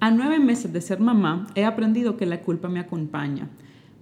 [0.00, 3.48] A nueve meses de ser mamá, he aprendido que la culpa me acompaña.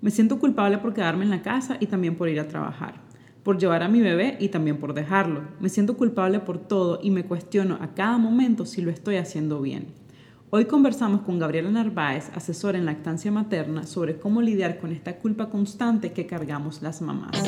[0.03, 3.01] Me siento culpable por quedarme en la casa y también por ir a trabajar,
[3.43, 5.41] por llevar a mi bebé y también por dejarlo.
[5.59, 9.63] Me siento culpable por todo y me cuestiono a cada momento si lo estoy haciendo
[9.63, 9.87] bien.
[10.51, 15.49] Hoy conversamos con Gabriela Narváez, asesora en lactancia materna, sobre cómo lidiar con esta culpa
[15.49, 17.43] constante que cargamos las mamás.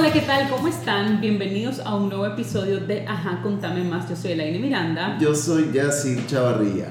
[0.00, 0.48] Hola, ¿qué tal?
[0.48, 1.20] ¿Cómo están?
[1.20, 4.08] Bienvenidos a un nuevo episodio de Ajá, contame más.
[4.08, 5.18] Yo soy Elaine Miranda.
[5.20, 6.86] Yo soy Yacir Chavarría.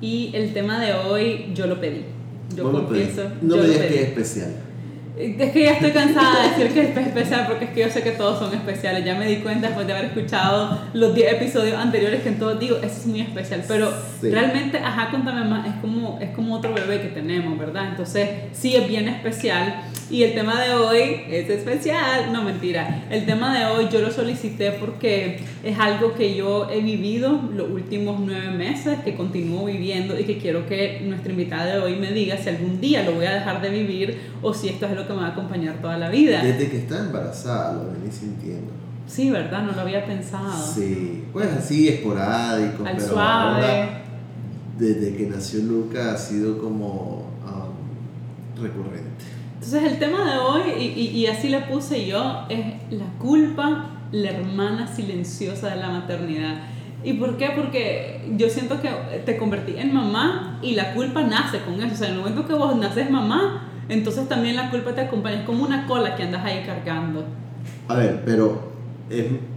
[0.00, 2.06] Y el tema de hoy yo lo pedí.
[2.56, 3.24] Yo confieso.
[3.42, 4.54] No yo me digas que es especial.
[5.18, 8.02] Es que ya estoy cansada de decir que es especial porque es que yo sé
[8.02, 9.02] que todos son especiales.
[9.02, 12.60] Ya me di cuenta después de haber escuchado los 10 episodios anteriores que en todos
[12.60, 13.64] digo, ese es muy especial.
[13.66, 14.30] Pero Sí.
[14.30, 17.88] realmente, ajá, contame más, es como, es como otro bebé que tenemos, ¿verdad?
[17.90, 19.84] Entonces, sí es bien especial.
[20.10, 22.30] Y el tema de hoy es especial.
[22.32, 23.04] No, mentira.
[23.10, 27.70] El tema de hoy yo lo solicité porque es algo que yo he vivido los
[27.70, 32.12] últimos nueve meses, que continúo viviendo y que quiero que nuestra invitada de hoy me
[32.12, 35.05] diga si algún día lo voy a dejar de vivir o si esto es lo
[35.06, 36.42] que me va a acompañar toda la vida.
[36.42, 38.72] Desde que está embarazada lo venís sintiendo.
[39.06, 39.62] Sí, ¿verdad?
[39.62, 40.52] No lo había pensado.
[40.52, 43.54] Sí, pues así esporádico, Al pero suave.
[43.66, 44.02] ahora
[44.78, 49.24] desde que nació Luca ha sido como um, recurrente.
[49.54, 53.86] Entonces el tema de hoy, y, y- y así le puse yo, es la culpa,
[54.12, 56.58] la hermana silenciosa de la maternidad.
[57.02, 57.50] ¿Y por qué?
[57.56, 58.88] Porque yo siento que
[59.24, 61.94] te convertí en mamá y la culpa nace con eso.
[61.94, 65.40] O sea, en el momento que vos naces mamá, entonces también la culpa te acompaña.
[65.40, 67.24] Es como una cola que andas ahí cargando.
[67.88, 68.72] A ver, pero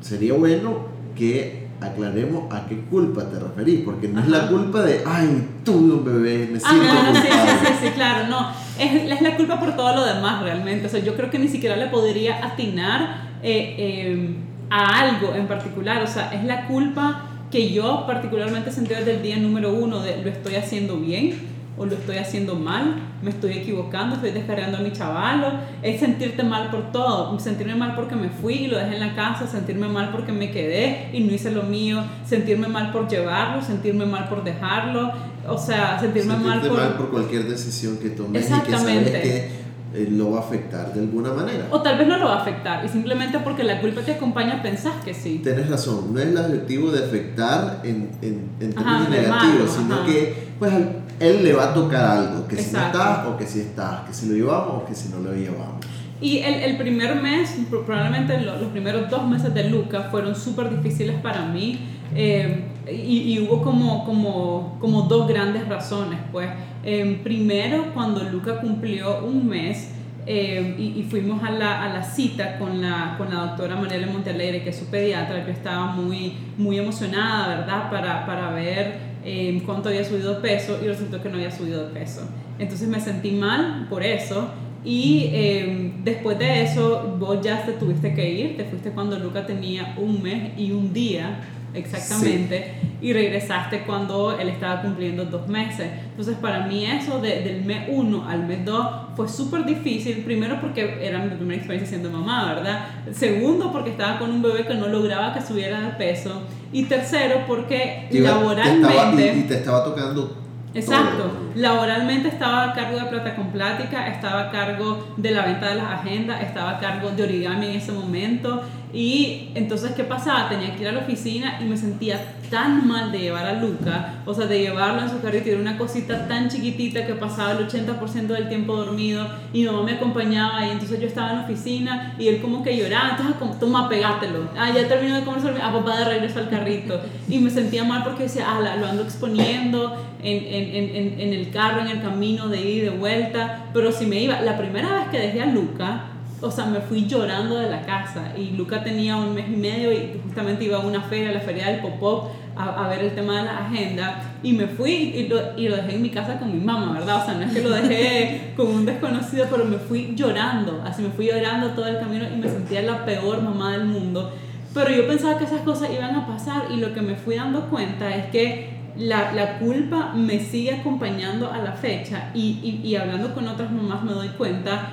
[0.02, 4.50] sería bueno que aclaremos a qué culpa te referís, porque no es la Ajá.
[4.50, 7.68] culpa de, ay, tuve un bebé, me Ah, siento no, sí, sí, culpable".
[7.80, 8.50] sí, sí, claro, no.
[8.78, 10.86] Es, es la culpa por todo lo demás realmente.
[10.86, 14.36] O sea, yo creo que ni siquiera le podría atinar eh, eh,
[14.70, 16.02] a algo en particular.
[16.04, 20.22] O sea, es la culpa que yo particularmente sentí desde el día número uno de
[20.22, 21.34] lo estoy haciendo bien
[21.80, 26.44] o lo estoy haciendo mal, me estoy equivocando, estoy descargando a mi chavalo, es sentirte
[26.44, 29.88] mal por todo, sentirme mal porque me fui y lo dejé en la casa, sentirme
[29.88, 34.28] mal porque me quedé y no hice lo mío, sentirme mal por llevarlo, sentirme mal
[34.28, 35.10] por dejarlo,
[35.48, 36.78] o sea, sentirme mal por...
[36.78, 39.12] mal por cualquier decisión que tomes y que Exactamente.
[39.12, 39.60] sabes que
[39.92, 41.68] eh, lo va a afectar de alguna manera.
[41.72, 44.62] O tal vez no lo va a afectar y simplemente porque la culpa te acompaña
[44.62, 45.40] pensás que sí.
[45.42, 49.60] Tienes razón, no es el objetivo de afectar en, en, en Ajá, términos de negativos,
[49.60, 50.06] malo, sino ajá.
[50.06, 50.74] que pues
[51.20, 52.98] él le va a tocar algo, que si no Exacto.
[53.00, 55.86] estás o que si estás, que si lo llevamos o que si no lo llevamos.
[56.22, 60.36] Y el, el primer mes, pro- probablemente lo- los primeros dos meses de Luca fueron
[60.36, 61.80] súper difíciles para mí
[62.16, 66.20] eh, y, y hubo como, como, como dos grandes razones.
[66.32, 66.50] Pues
[66.84, 69.90] Eh, primero, cuando Luca cumplió un mes
[70.26, 74.08] eh, y, y fuimos a la, a la cita con la, con la doctora Mariela
[74.08, 79.62] Montalegre, que es su pediatra, que estaba muy, muy emocionada, ¿verdad?, para, para ver eh,
[79.66, 82.22] cuánto había subido de peso y resultó que no había subido de peso.
[82.58, 84.50] Entonces me sentí mal por eso
[84.84, 89.46] y eh, después de eso vos ya te tuviste que ir, te fuiste cuando Luca
[89.46, 91.42] tenía un mes y un día
[91.74, 95.88] exactamente y regresaste cuando él estaba cumpliendo dos meses.
[96.12, 100.60] Entonces para mí eso de- del mes 1 al mes 2 fue súper difícil, primero
[100.62, 102.86] porque era mi primera experiencia siendo mamá, ¿verdad?
[103.12, 106.42] Segundo porque estaba con un bebé que no lograba que subiera de peso
[106.72, 108.88] y tercero porque Te iba- te laboralmente...
[108.90, 110.36] estaba- y, y te estaba tocando.
[110.72, 111.32] Exacto.
[111.56, 115.76] Laboralmente estaba a cargo de Plata con Plática, estaba a cargo de la venta de
[115.76, 118.62] las agendas, estaba a cargo de origami en ese momento.
[118.94, 120.50] Y entonces, ¿qué pasaba?
[120.50, 124.16] Tenía que ir a la oficina y me sentía tan mal de llevar a Luca,
[124.26, 127.68] o sea, de llevarlo en su carrito era una cosita tan chiquitita que pasaba el
[127.68, 131.44] 80% del tiempo dormido y mi mamá me acompañaba y entonces yo estaba en la
[131.44, 134.50] oficina y él como que lloraba, entonces toma, pegátelo.
[134.58, 137.00] Ah, ya terminó de comer, ah, papá de regreso al carrito.
[137.28, 141.52] Y me sentía mal porque decía, ah, lo ando exponiendo en, en, en, en, el
[141.52, 144.94] carro, en el camino de ida y de vuelta, pero si me iba, la primera
[144.96, 146.06] vez que dejé a Luca,
[146.42, 149.92] o sea, me fui llorando de la casa y Luca tenía un mes y medio
[149.92, 153.40] y justamente iba a una feria, la feria del Popó, a, a ver el tema
[153.40, 156.52] de la agenda y me fui y lo, y lo dejé en mi casa con
[156.52, 157.22] mi mamá, ¿verdad?
[157.22, 161.02] O sea, no es que lo dejé con un desconocido, pero me fui llorando, así
[161.02, 164.32] me fui llorando todo el camino y me sentía la peor mamá del mundo.
[164.74, 167.70] Pero yo pensaba que esas cosas iban a pasar y lo que me fui dando
[167.70, 172.96] cuenta es que la, la culpa me sigue acompañando a la fecha y, y, y
[172.96, 174.92] hablando con otras mamás me doy cuenta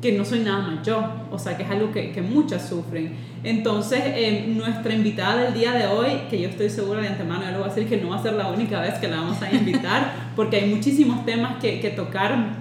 [0.00, 3.12] que no soy nada más yo, o sea que es algo que, que muchas sufren.
[3.42, 7.50] Entonces, eh, nuestra invitada del día de hoy, que yo estoy segura de antemano, yo
[7.50, 9.40] le voy a decir que no va a ser la única vez que la vamos
[9.42, 12.58] a invitar, porque hay muchísimos temas que, que tocar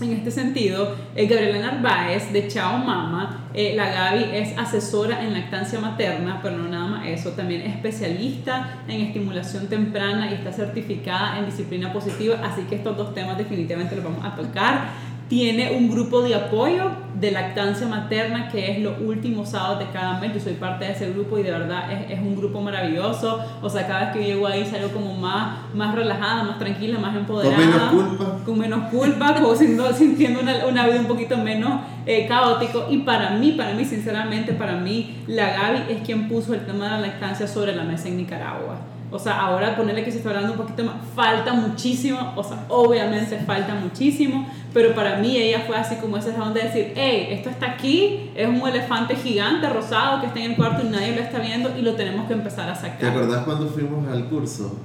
[0.00, 5.32] en este sentido, eh, Gabriela Narváez de Chao Mama, eh, la Gaby es asesora en
[5.32, 10.52] lactancia materna, pero no nada más eso, también es especialista en estimulación temprana y está
[10.52, 15.72] certificada en disciplina positiva, así que estos dos temas definitivamente los vamos a tocar tiene
[15.74, 20.34] un grupo de apoyo de lactancia materna que es los últimos sábados de cada mes.
[20.34, 23.40] Yo soy parte de ese grupo y de verdad es, es, un grupo maravilloso.
[23.62, 27.16] O sea, cada vez que llego ahí salgo como más, más relajada, más tranquila, más
[27.16, 27.56] empoderada.
[27.56, 28.38] Con menos culpa.
[28.44, 32.88] Con menos culpa, como sintiendo, sintiendo una, una, vida un poquito menos eh, caótico.
[32.90, 36.84] Y para mí, para mí, sinceramente, para mí, la Gaby es quien puso el tema
[36.84, 38.91] de la lactancia sobre la mesa en Nicaragua.
[39.12, 42.64] O sea, ahora ponerle que se está hablando un poquito más, falta muchísimo, o sea,
[42.68, 47.26] obviamente falta muchísimo, pero para mí ella fue así como ese donde de decir, hey,
[47.30, 51.14] esto está aquí, es un elefante gigante rosado que está en el cuarto y nadie
[51.14, 52.98] lo está viendo y lo tenemos que empezar a sacar.
[52.98, 54.78] ¿Te acordás cuando fuimos al curso?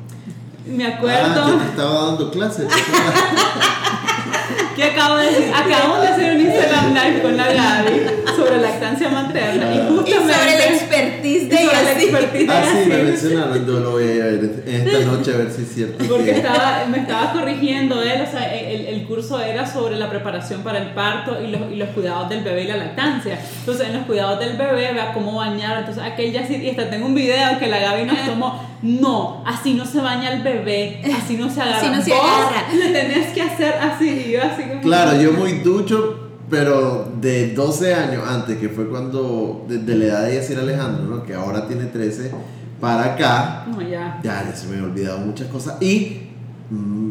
[0.66, 1.44] Me acuerdo.
[1.44, 2.68] Ah, yo te estaba dando clases.
[4.78, 5.52] ¿Qué acabo de decir?
[5.54, 8.02] Acabamos de hacer un Instagram Live con la Gaby
[8.36, 10.12] sobre lactancia materna y justamente...
[10.12, 11.82] Y sobre el expertise de ella.
[11.84, 15.38] la expertise de Ah, sí, me mencionaron, yo lo voy a ver esta noche a
[15.38, 16.06] ver si es cierto.
[16.08, 20.10] Porque que- estaba, me estaba corrigiendo él, o sea, el, el curso era sobre la
[20.12, 23.40] preparación para el parto y los, y los cuidados del bebé y la lactancia.
[23.60, 25.80] Entonces, en los cuidados del bebé, vea cómo bañar.
[25.80, 28.78] Entonces, aquel ya sí, y hasta tengo un video que la Gaby nos tomó.
[28.84, 31.78] No, así no se baña el bebé, así no se agarra.
[31.80, 32.68] Así no se agarra.
[32.72, 37.94] Le tenés que hacer así, y yo así Claro, yo muy ducho, pero de 12
[37.94, 41.24] años antes, que fue cuando, desde la edad de Yacir Alejandro, ¿no?
[41.24, 42.32] que ahora tiene 13,
[42.80, 44.20] para acá, No, ya.
[44.24, 45.82] ya, ya se me han olvidado muchas cosas.
[45.82, 46.30] Y
[46.70, 47.10] mm,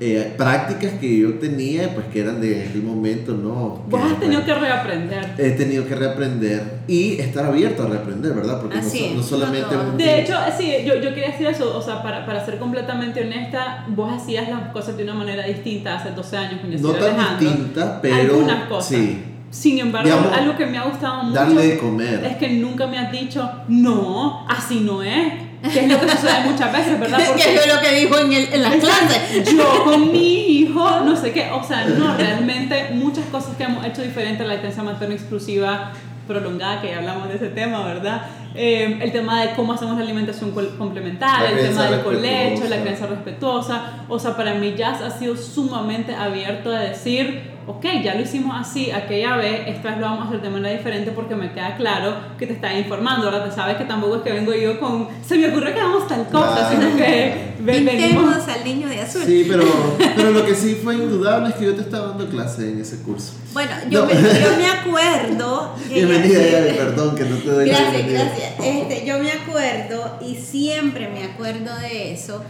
[0.00, 3.82] eh, prácticas que yo tenía, pues que eran de aquel momento, ¿no?
[3.88, 5.34] Vos has tenido que reaprender.
[5.38, 8.60] He tenido que reaprender y estar abierto a reaprender, ¿verdad?
[8.60, 11.82] Porque no, es, no solamente no, De hecho, sí, yo, yo quería decir eso, o
[11.82, 16.12] sea, para, para ser completamente honesta, vos hacías las cosas de una manera distinta hace
[16.12, 17.48] 12 años con no tan Alejandro.
[17.50, 18.88] distinta, pero Algunas cosas.
[18.96, 22.24] sí, Sin embargo, Digamos, algo que me ha gustado mucho darle de comer.
[22.24, 25.47] es que nunca me has dicho, no, así no es.
[25.62, 27.18] Que es lo que sucede muchas veces, ¿verdad?
[27.36, 29.54] que fue lo que dijo en, el, en las clases.
[29.56, 33.84] yo con mi hijo, no sé qué, o sea, no, realmente muchas cosas que hemos
[33.84, 35.92] hecho diferente a la lactancia materna exclusiva
[36.28, 38.22] prolongada, que ya hablamos de ese tema, ¿verdad?
[38.54, 42.80] Eh, el tema de cómo hacemos la alimentación complementaria, La el tema del colecho, la
[42.80, 48.14] crianza respetuosa, o sea, para mí ya ha sido sumamente abierto a decir, ok, ya
[48.14, 51.34] lo hicimos así aquella vez, esta vez lo vamos a hacer de manera diferente porque
[51.36, 54.54] me queda claro que te está informando, ahora te sabes que tampoco es que vengo
[54.54, 56.68] yo con, se me ocurre que hagamos tal cosa, Claro.
[56.82, 57.48] sino que.
[57.58, 59.22] Pintemos al niño de azul.
[59.26, 59.64] Sí, pero,
[60.16, 63.02] pero lo que sí fue indudable es que yo te estaba dando clase en ese
[63.02, 63.32] curso.
[63.52, 64.06] Bueno, yo, No.
[64.06, 65.74] me, yo me acuerdo.
[65.92, 68.52] Bienvenida, Gaby, perdón que no te doy Gracias, gracias.
[68.62, 72.42] Este, yo me acuerdo, y siempre me acuerdo de eso,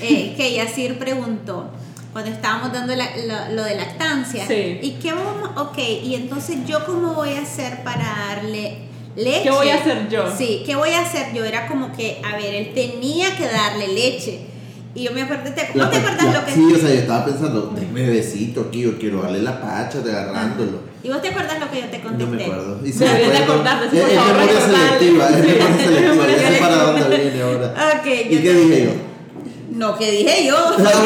[0.00, 1.70] eh, que Yacir preguntó
[2.14, 3.10] cuando estábamos dando la-
[3.48, 4.46] lo, lo de lactancia.
[4.46, 4.78] Sí.
[4.80, 5.50] ¿Y qué vamos?
[5.58, 8.78] Ok, y entonces yo cómo voy a hacer para darle
[9.16, 9.42] leche?
[9.42, 10.24] ¿Qué voy a hacer yo?
[10.34, 11.44] Sí, ¿qué voy a hacer yo?
[11.44, 14.38] Era como que, a ver, él tenía que darle leche.
[14.96, 16.88] Y yo me acuerdo, ¿te, ¿no La te acuerdas la- lo que Sí, o sea,
[16.88, 20.78] yo estaba pensando, denme besito aquí, yo quiero darle la pacha de agarrándolo.
[21.02, 22.36] ¿Y vos te acuerdas lo que yo te No contesté?
[22.36, 22.80] me acuerdo.
[22.86, 24.98] Y si me de acuerdo, acordarte, sí, es, por es favor, memoria recordarle.
[24.98, 27.74] selectiva, es memoria es selectiva, memoria ya sé para dónde viene ahora.
[27.98, 29.13] Ok, ¿Y yo qué te- dije yo?
[29.74, 30.56] No, que dije yo.
[30.76, 31.02] Perdón,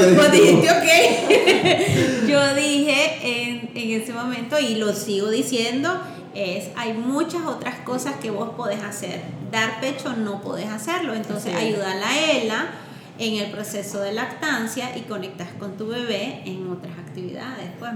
[0.00, 2.28] ¿qué vos dijiste dijiste ok.
[2.28, 6.00] yo dije en, en ese momento, y lo sigo diciendo,
[6.34, 9.20] es hay muchas otras cosas que vos podés hacer.
[9.50, 11.14] Dar pecho no podés hacerlo.
[11.14, 11.58] Entonces es.
[11.58, 12.70] ayuda a la ELA
[13.18, 17.70] en el proceso de lactancia y conectas con tu bebé en otras actividades.
[17.78, 17.90] Pues.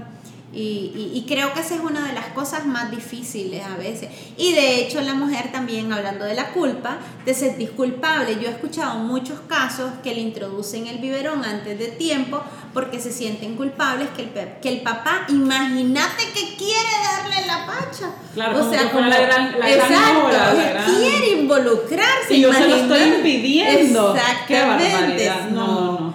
[0.53, 0.59] Y,
[0.95, 4.09] y- y creo que esa es una de las cosas más difíciles a veces.
[4.37, 8.35] Y de hecho la mujer también, hablando de la culpa, te sentís culpable.
[8.41, 12.41] Yo he escuchado muchos casos que le introducen el biberón antes de tiempo
[12.73, 14.29] porque se sienten culpables que el,
[14.61, 18.11] que el papá, imagínate que quiere darle la pacha.
[18.33, 22.33] Claro, como que fuera la gran- la gran exacto, la gran- quiere involucrarse.
[22.35, 24.13] Y yo se lo estoy impidiendo.
[24.13, 24.19] Qué
[24.55, 24.93] Exactamente.
[24.93, 25.49] barbaridad.
[25.49, 26.06] No, no, no.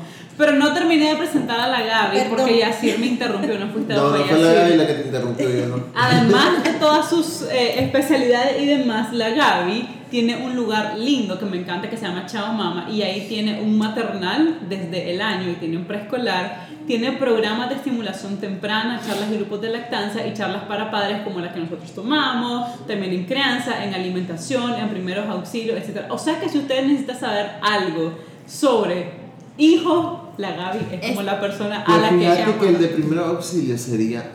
[0.42, 2.36] Pero no terminé de presentar a la Gaby Perdón.
[2.36, 4.52] porque Yacir me interrumpió, no fuiste No, no fue la.
[4.52, 5.84] Gaby la que te interrumpió, yo no.
[5.94, 11.44] Además de todas sus eh, especialidades y demás, la Gaby tiene un lugar lindo que
[11.44, 15.48] me encanta que se llama Chao Mama y ahí tiene un maternal desde el año
[15.48, 20.34] y tiene un preescolar, tiene programas de estimulación temprana, charlas de grupos de lactancia y
[20.34, 25.28] charlas para padres como las que nosotros tomamos, también en crianza, en alimentación, en primeros
[25.28, 26.06] auxilios, etc.
[26.10, 29.22] O sea que si usted necesita saber algo sobre
[29.56, 32.58] hijos, la Gaby es como la persona a la que fíjate llama.
[32.60, 34.30] que el de primer auxilio sería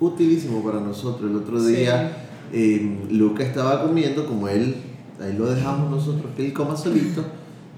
[0.00, 1.30] utilísimo para nosotros.
[1.30, 1.74] El otro Sí.
[1.76, 2.12] día
[2.52, 4.76] eh, Luca estaba comiendo, como él,
[5.20, 7.24] ahí lo dejamos nosotros, que él coma solito,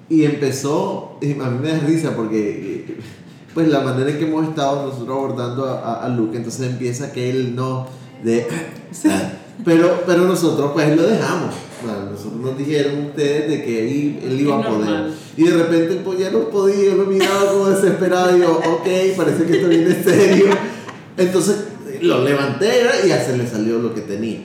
[0.08, 3.00] y empezó, y a mí me da risa porque eh,
[3.54, 7.30] pues la manera en que hemos estado nosotros abordando a, a, Luke, entonces empieza que
[7.30, 7.86] él no
[8.22, 8.46] de
[9.64, 11.54] pero pero nosotros pues lo dejamos.
[11.82, 15.10] Nosotros nos dijeron ustedes de que él, él iba a poder.
[15.36, 19.44] Y de repente pues ya no podía, lo miraba como desesperado y yo, ok, parece
[19.44, 20.46] que esto viene serio.
[21.16, 21.56] Entonces
[22.00, 22.68] lo levanté
[23.04, 24.40] y ya se le salió lo que tenía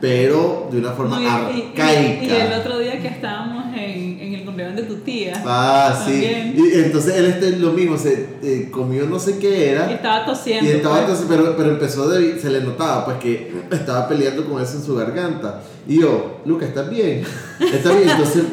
[0.00, 1.92] pero de una forma arcaica.
[1.92, 5.42] Y, el otro día que estábamos en, en el cumpleaños de tu tía.
[5.44, 6.54] Ah, sí.
[6.56, 9.90] Y entonces él este, lo mismo, se eh, comió no sé qué era.
[9.90, 10.70] Y estaba tosiendo.
[10.70, 11.18] Y estaba pues.
[11.18, 14.84] tosiendo, pero, pero empezó de, se le notaba pues que estaba peleando con eso en
[14.84, 15.62] su garganta.
[15.86, 17.22] Y yo, Luca, ¿estás bien?
[17.60, 18.08] ¿Estás bien?
[18.08, 18.44] Entonces,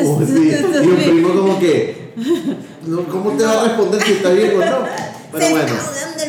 [0.00, 0.50] un, sí.
[0.82, 2.12] y un primo como que,
[3.10, 4.86] ¿cómo te va a responder si está bien o no?
[5.32, 5.74] Pero bueno,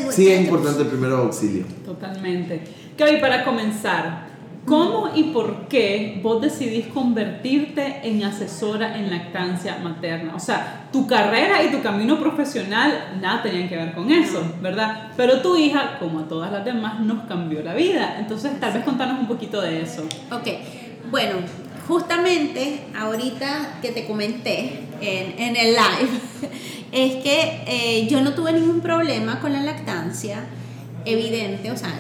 [0.10, 1.66] sí es importante el primer auxilio.
[1.86, 2.62] Totalmente.
[2.98, 4.27] Gaby, para comenzar,
[4.68, 10.36] ¿Cómo y por qué vos decidís convertirte en asesora en lactancia materna?
[10.36, 15.14] O sea, tu carrera y tu camino profesional nada tenían que ver con eso, ¿verdad?
[15.16, 18.18] Pero tu hija, como a todas las demás, nos cambió la vida.
[18.20, 20.04] Entonces, tal vez contanos un poquito de eso.
[20.32, 20.50] Ok,
[21.10, 21.36] bueno,
[21.88, 26.50] justamente ahorita que te comenté en, en el live,
[26.92, 30.44] es que eh, yo no tuve ningún problema con la lactancia
[31.08, 31.94] evidente, o sea,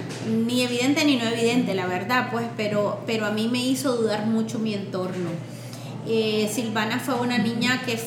[0.45, 4.25] ni evidente ni no evidente, la verdad, pues, pero, pero a mí me hizo dudar
[4.25, 5.29] mucho mi entorno.
[6.07, 7.97] Eh, Silvana fue una niña que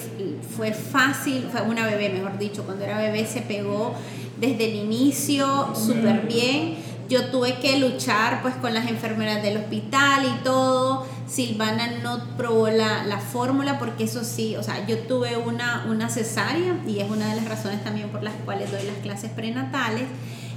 [0.57, 3.95] fue fácil, fue una bebé, mejor dicho, cuando era bebé se pegó
[4.39, 6.77] desde el inicio súper bien.
[7.11, 11.07] Yo tuve que luchar pues con las enfermeras del hospital y todo.
[11.27, 16.09] Silvana no probó la, la fórmula porque eso sí, o sea, yo tuve una, una
[16.09, 20.05] cesárea y es una de las razones también por las cuales doy las clases prenatales.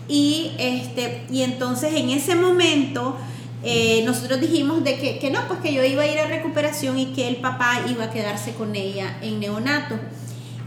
[0.08, 3.18] Y, este, y entonces en ese momento
[3.64, 7.00] eh, nosotros dijimos de que, que, no, pues que yo iba a ir a recuperación
[7.00, 9.96] y que el papá iba a quedarse con ella en neonato.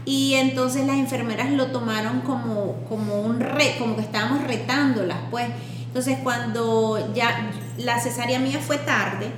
[0.05, 5.47] Y entonces las enfermeras lo tomaron como, como un re, como que estábamos retándolas, pues.
[5.85, 9.31] Entonces cuando ya la cesárea mía fue tarde,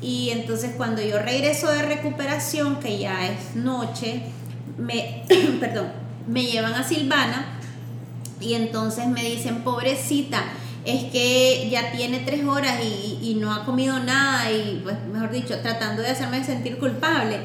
[0.00, 4.22] y entonces cuando yo regreso de recuperación, que ya es noche,
[4.78, 5.22] me,
[5.60, 5.92] perdón,
[6.26, 7.55] me llevan a Silvana
[8.40, 10.44] y entonces me dicen, pobrecita,
[10.84, 15.58] es que ya tiene tres horas y, no ha comido nada y, pues, mejor dicho,
[15.60, 17.38] tratando de hacerme sentir culpable.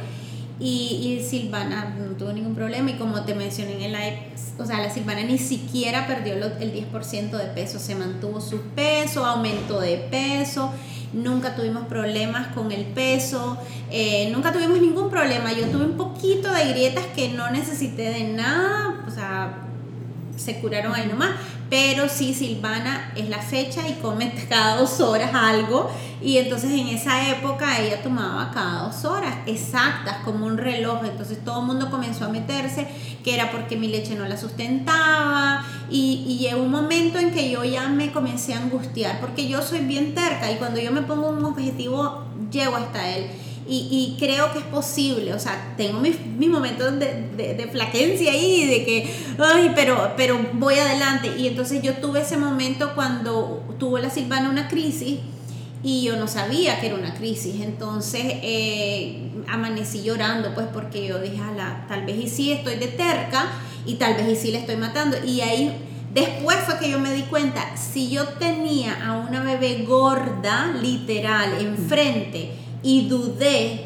[0.60, 4.20] Y, y, Silvana no tuvo ningún problema y como te mencioné en el live,
[4.60, 9.26] o sea, la Silvana ni siquiera perdió el 10% de peso, se mantuvo su peso,
[9.26, 10.72] aumentó de peso,
[11.14, 13.58] nunca tuvimos problemas con el peso,
[13.90, 18.24] eh, nunca tuvimos ningún problema, yo tuve un poquito de grietas que no necesité de
[18.26, 19.71] nada, o sea,
[20.42, 21.32] se curaron ahí nomás.
[21.70, 25.90] Pero sí, Silvana es la fecha y come cada dos horas algo.
[26.22, 31.06] Y entonces en esa época ella tomaba cada dos horas, exactas, como un reloj.
[31.06, 32.88] Entonces todo el mundo comenzó a meterse,
[33.24, 35.66] que era porque mi leche no la sustentaba.
[35.90, 39.62] Y, y llegó un momento en que yo ya me comencé a angustiar, porque yo
[39.62, 43.28] soy bien terca y cuando yo me pongo un objetivo, llego hasta él.
[43.74, 48.30] Y, creo que es posible, o sea, tengo mis, mis momentos de, de, de, flaquencia
[48.30, 51.32] ahí, de que, ay, pero, pero voy adelante.
[51.38, 55.20] Y entonces yo tuve ese momento cuando tuvo la Silvana una crisis
[55.84, 57.62] y yo no sabía que era una crisis.
[57.62, 62.88] Entonces eh, amanecí llorando, pues porque yo dije, Ala, tal vez y sí estoy de
[62.88, 63.54] terca
[63.86, 65.16] y tal vez y sí le estoy matando.
[65.26, 69.86] Y ahí Después fue que yo me di cuenta, si yo tenía a una bebé
[69.88, 72.52] gorda, literal, enfrente,
[72.84, 73.86] y dudé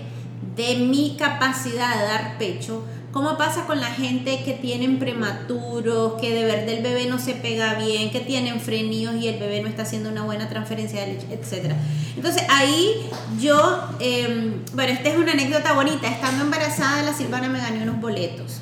[0.56, 2.84] de mi capacidad de dar pecho,
[3.16, 7.34] ¿Cómo pasa con la gente que tienen prematuros, que de verdad el bebé no se
[7.34, 11.14] pega bien, que tienen frenillos y el bebé no está haciendo una buena transferencia de
[11.14, 11.78] leche, etcétera?
[12.18, 13.10] Entonces ahí
[13.40, 18.02] yo, em, bueno, esta es una anécdota bonita, estando embarazada la Silvana me gané unos
[18.02, 18.60] boletos.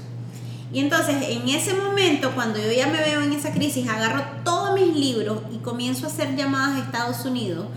[0.73, 4.73] Y entonces en ese momento, cuando yo ya me veo en esa crisis, agarro todos
[4.73, 7.67] mis libros y comienzo a hacer llamadas a Estados Unidos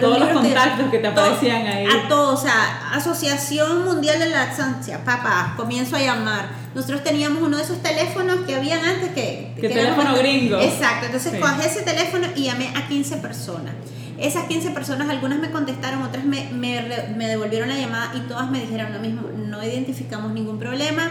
[0.00, 1.86] todos los contactos que te aparecían ahí.
[1.86, 6.48] A todos, o sea, Asociación Mundial de Laxancia, papá, comienzo a llamar.
[6.74, 9.52] Nosotros teníamos uno de esos teléfonos que habían antes que...
[9.60, 10.58] Que, teléfono gringo.
[10.58, 13.74] Exacto, entonces cogí ese teléfono y llamé a 15 personas.
[14.18, 16.82] Esas 15 personas, algunas me contestaron, otras me, me,
[17.16, 21.10] me devolvieron la llamada y todas me dijeron lo mismo, no identificamos ningún problema.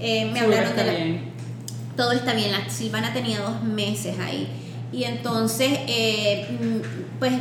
[0.00, 1.20] Eh, me hablaron de la,
[1.96, 4.48] Todo está bien, la Silvana tenía dos meses ahí.
[4.92, 7.32] Y entonces, eh, mm, pues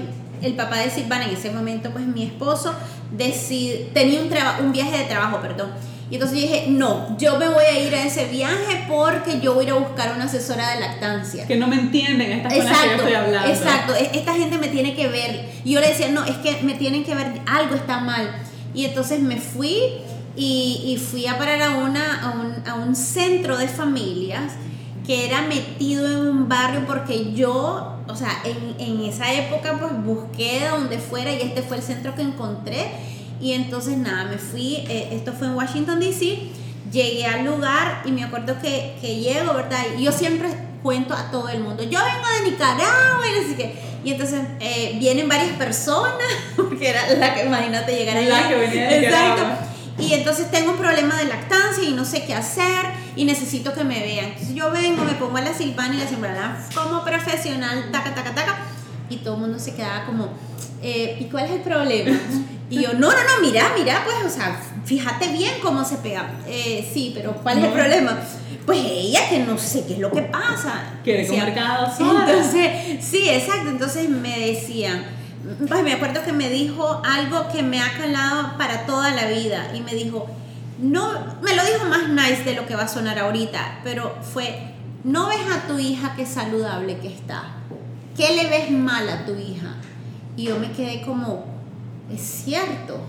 [0.41, 2.73] el papá de Silvana, en ese momento, pues mi esposo,
[3.17, 5.71] tenía un, un viaje de trabajo, perdón.
[6.09, 9.65] Y entonces dije, no, yo me voy a ir a ese viaje porque yo voy
[9.65, 11.45] a ir a buscar una asesora de lactancia.
[11.45, 13.49] Que no me entienden estas cosas que yo estoy hablando.
[13.49, 15.49] Exacto, e, esta gente me tiene que ver.
[15.65, 18.29] Y yo le decía, no, es que me tienen que ver, algo está mal.
[18.73, 19.79] Y entonces me fui
[20.37, 24.53] y, y fui a parar a, una, a, un, a un centro de familias
[25.05, 29.91] que era metido en un barrio porque yo, o sea, en, en esa época pues
[30.03, 32.91] busqué donde fuera y este fue el centro que encontré
[33.41, 36.39] y entonces nada, me fui, eh, esto fue en Washington, D.C.,
[36.91, 39.79] llegué al lugar y me acuerdo que, que llego, ¿verdad?
[39.97, 40.49] Y yo siempre
[40.83, 43.87] cuento a todo el mundo, yo vengo de Nicaragua y así que...
[44.03, 46.13] Y entonces eh, vienen varias personas,
[46.55, 48.41] porque era la que, imagínate, llegar allá.
[48.41, 49.43] La que venía de Exacto.
[49.43, 49.67] Nicaragua.
[49.99, 52.85] Y entonces tengo un problema de lactancia y no sé qué hacer
[53.15, 54.27] y necesito que me vean.
[54.27, 58.35] Entonces yo vengo, me pongo a la silvana y la silvana como profesional, taca, taca,
[58.35, 58.57] taca.
[59.09, 60.29] Y todo el mundo se quedaba como,
[60.83, 62.17] eh, ¿y cuál es el problema?
[62.69, 66.29] Y yo, no, no, no, mira, mira, pues, o sea, fíjate bien cómo se pega.
[66.47, 68.17] Eh, sí, pero ¿cuál es el problema?
[68.65, 70.83] Pues ella que no sé qué es lo que pasa.
[71.01, 72.29] Quiere comer cada dos horas.
[72.29, 73.69] Entonces, sí, exacto.
[73.69, 75.05] Entonces me decían,
[75.67, 79.71] pues me acuerdo que me dijo algo que me ha calado para toda la vida.
[79.73, 80.27] Y me dijo,
[80.79, 84.73] no, me lo dijo más nice de lo que va a sonar ahorita, pero fue,
[85.03, 87.55] no ves a tu hija qué saludable que está.
[88.15, 89.75] ¿Qué le ves mal a tu hija?
[90.35, 91.45] Y yo me quedé como,
[92.11, 92.99] es cierto.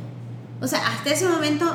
[0.60, 1.66] O sea, hasta ese momento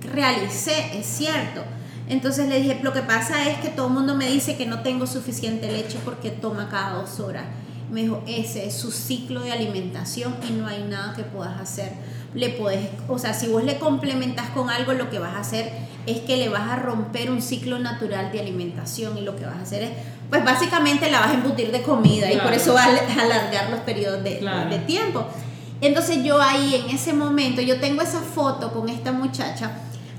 [0.00, 1.62] realicé, es cierto.
[2.08, 4.80] Entonces le dije, lo que pasa es que todo el mundo me dice que no
[4.80, 7.44] tengo suficiente leche porque toma cada dos horas.
[7.90, 11.92] Me dijo, ese es su ciclo de alimentación y no hay nada que puedas hacer.
[12.34, 15.70] Le puedes, o sea, si vos le complementas con algo, lo que vas a hacer
[16.06, 19.56] es que le vas a romper un ciclo natural de alimentación y lo que vas
[19.56, 19.90] a hacer es,
[20.30, 22.88] pues básicamente la vas a embutir de comida y por eso va a
[23.22, 24.68] alargar los periodos de, Claro.
[24.70, 25.24] de tiempo.
[25.80, 29.70] Entonces yo ahí en ese momento, yo tengo esa foto con esta muchacha,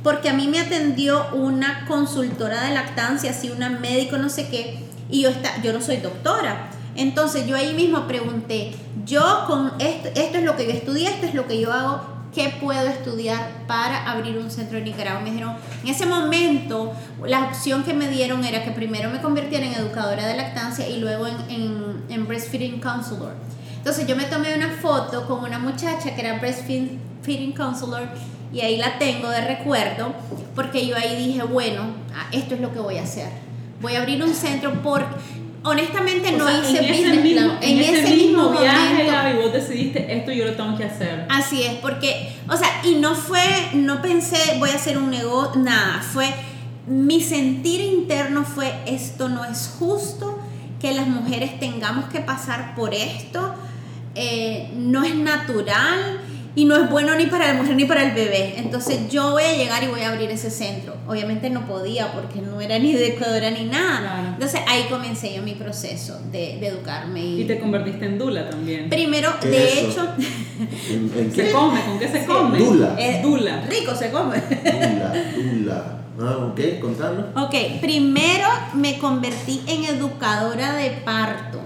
[0.03, 4.79] porque a mí me atendió una consultora de lactancia, así una médico, no sé qué,
[5.09, 6.69] y yo, está, yo no soy doctora.
[6.98, 8.74] Entonces yo ahí mismo pregunté,
[9.06, 12.01] yo con esto, esto es lo que yo estudié, esto es lo que yo hago,
[12.34, 15.22] ¿qué puedo estudiar para abrir un centro en Nicaragua?
[15.22, 19.66] Me dijeron, en ese momento la opción que me dieron era que primero me convirtiera
[19.68, 23.34] en educadora de lactancia y luego en, en, en breastfeeding counselor.
[23.77, 28.10] Entonces yo me tomé una foto con una muchacha que era breastfeeding counselor
[28.51, 30.13] y ahí la tengo de recuerdo
[30.56, 31.84] porque yo ahí dije, bueno,
[32.15, 33.30] ah, esto es lo que voy a hacer.
[33.82, 35.15] Voy a abrir un centro porque
[35.63, 37.58] honestamente O no sea, hice en ese mismo, plan.
[37.62, 39.12] en ese mismo viaje, momento.
[39.12, 41.26] Gaby, vos decidiste esto yo lo tengo que hacer.
[41.30, 43.41] Así es, porque, o sea, y no fue,
[43.74, 46.28] no pensé voy a hacer un negocio, nada, fue,
[46.88, 50.39] mi sentir interno fue esto no es justo,
[50.80, 53.56] que las mujeres tengamos que pasar por esto,
[54.15, 56.22] eh, no es natural
[56.58, 58.56] y no es bueno ni para la mujer ni para el bebé.
[58.58, 60.96] Entonces yo voy a llegar y voy a abrir ese centro.
[61.08, 64.00] Obviamente no podía porque no era ni educadora ni nada.
[64.00, 64.28] Claro.
[64.30, 67.24] Entonces ahí comencé yo mi proceso de, de educarme.
[67.24, 68.89] Y, Y te convertiste en dula también.
[68.89, 70.02] Primero, ¿Qué de eso?
[70.02, 70.08] hecho...
[70.89, 71.52] ¿En, en ¿Se qué?
[71.52, 71.80] come?
[71.82, 72.58] ¿Con qué se come?
[72.58, 72.96] Dula.
[72.98, 73.62] Eh, Dula.
[73.70, 74.38] Rico se come.
[74.39, 75.93] Dula, dula.
[76.20, 77.28] Ah, ok, contarlo.
[77.36, 81.60] Ok, primero me convertí en educadora de parto,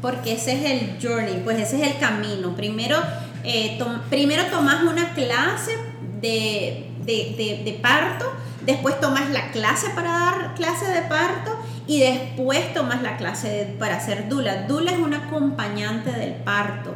[0.00, 2.56] porque ese es el journey, pues ese es el camino.
[2.56, 2.96] Primero,
[3.44, 5.72] eh, tom- primero tomas una clase
[6.20, 8.26] de, de- de- de parto,
[8.64, 13.64] después tomas la clase para dar clase de parto y después tomas la clase de-
[13.78, 14.66] para hacer dula.
[14.68, 16.94] Dula es una acompañante del parto.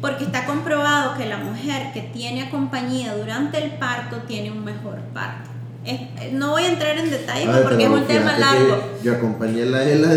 [0.00, 4.98] Porque está comprobado que la mujer que tiene acompañía durante el parto tiene un mejor
[5.12, 5.50] parto.
[5.84, 8.98] Es- no voy a entrar en detalles A ver, porque es un tema largo.
[9.02, 10.08] Yo acompañé a la Ela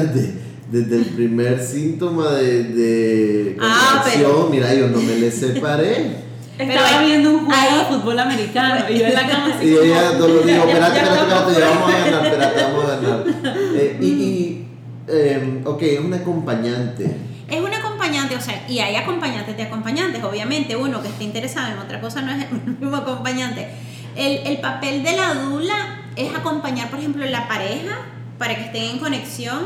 [0.71, 4.51] desde, el primer síntoma de, de Ah, contracción.
[4.51, 6.31] Mira, yo no me le separé.
[6.57, 9.71] Estaba viendo un juego ahí- de fútbol americano y yo en la cama así Y
[9.73, 11.69] como, ella todo lo dijo, espérate, espérate, espérate, ya fuera".
[11.69, 13.23] vamos a ganar, espérate, vamos a ganar.
[13.75, 14.67] Eh, y, y
[15.07, 17.15] eh, ok, es una acompañante.
[17.49, 21.71] Es un acompañante, o sea, y hay acompañantes de acompañantes, obviamente, uno que esté interesado
[21.73, 23.67] en otra cosa no es el mismo acompañante.
[24.15, 28.05] El, el papel de la dula es acompañar, por ejemplo, la pareja
[28.37, 29.59] para que estén en conexión,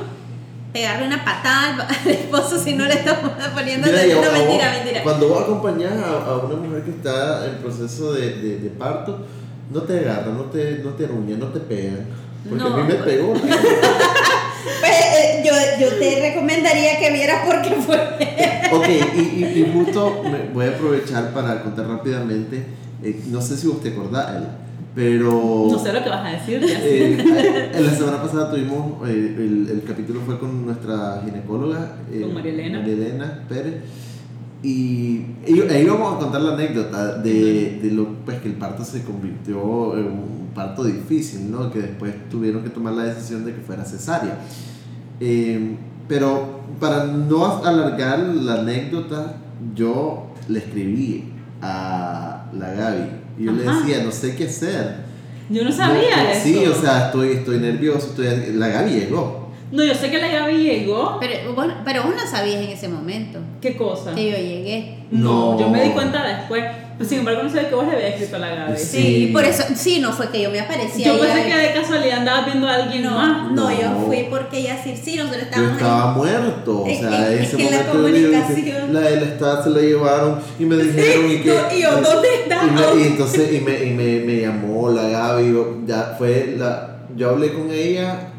[0.76, 5.04] pegarle una patada al, esposo si no le estamos poniendo Mira, no, vos, mentira, mentira.
[5.04, 9.26] Cuando vos acompañas a, a una mujer que está en proceso de, de, de parto,
[9.72, 12.06] no te agarran, no te, no te ruñan, no te pegan.
[12.50, 13.34] Porque a mí me pegó.
[14.80, 17.98] Pues, eh, yo, yo te recomendaría que vieras por qué fue.
[18.72, 22.66] Ok, y, y, y justo me voy a aprovechar para contar rápidamente,
[23.04, 24.42] eh, no sé si vos te acordás,
[24.96, 25.68] pero...
[25.70, 29.70] No sé lo que vas a decir eh, en la semana pasada tuvimos, eh, el,
[29.70, 32.80] el capítulo fue con nuestra ginecóloga, eh, Con María Elena.
[32.80, 33.76] María Elena Pérez,
[34.64, 38.84] y, y ahí vamos a contar la anécdota de, de lo pues, que el parto
[38.84, 41.70] se convirtió en un parto difícil, ¿no?
[41.70, 44.40] que después tuvieron que tomar la decisión de que fuera cesárea.
[45.20, 45.76] Eh,
[46.08, 49.38] pero para no alargar la anécdota,
[49.76, 51.26] yo le escribí
[51.62, 54.96] a la Gaby y yo le decía, no sé qué hacer.
[55.50, 56.42] Yo no sabía No, eso.
[56.44, 58.08] Sí, o sea, estoy, estoy nervioso.
[58.08, 59.52] Estoy, la Gaby llegó.
[59.72, 61.18] No, yo sé que la Gaby llegó.
[61.20, 64.14] Pero, bueno, pero vos no sabías en ese momento ¿Qué cosa?
[64.16, 65.00] que yo llegué.
[65.12, 65.60] No, No.
[65.60, 66.64] yo me di cuenta después.
[66.98, 68.78] Pues, sin embargo, no sé que vos le habías escrito a la Gaby.
[68.78, 68.86] Sí.
[68.88, 71.08] Sí, por eso, sí, no fue que yo me aparecía.
[71.08, 73.52] Yo pensé que de casualidad andabas viendo a alguien No, más.
[73.52, 74.00] no, yo No.
[74.06, 77.40] fui porque ella sí, sí, nosotros Yo estábamos estaba muerto, o Es- sea, es- en
[77.44, 80.66] es ese que la momento yo que comunicación- la del Estado se la llevaron y
[80.66, 82.62] me dijeron y que no, y yo, ¿dónde está?
[82.66, 86.56] y, me- y entonces y me, y me, me llamó la Gaby, yo- ya fue
[86.58, 88.30] la yo hablé con ella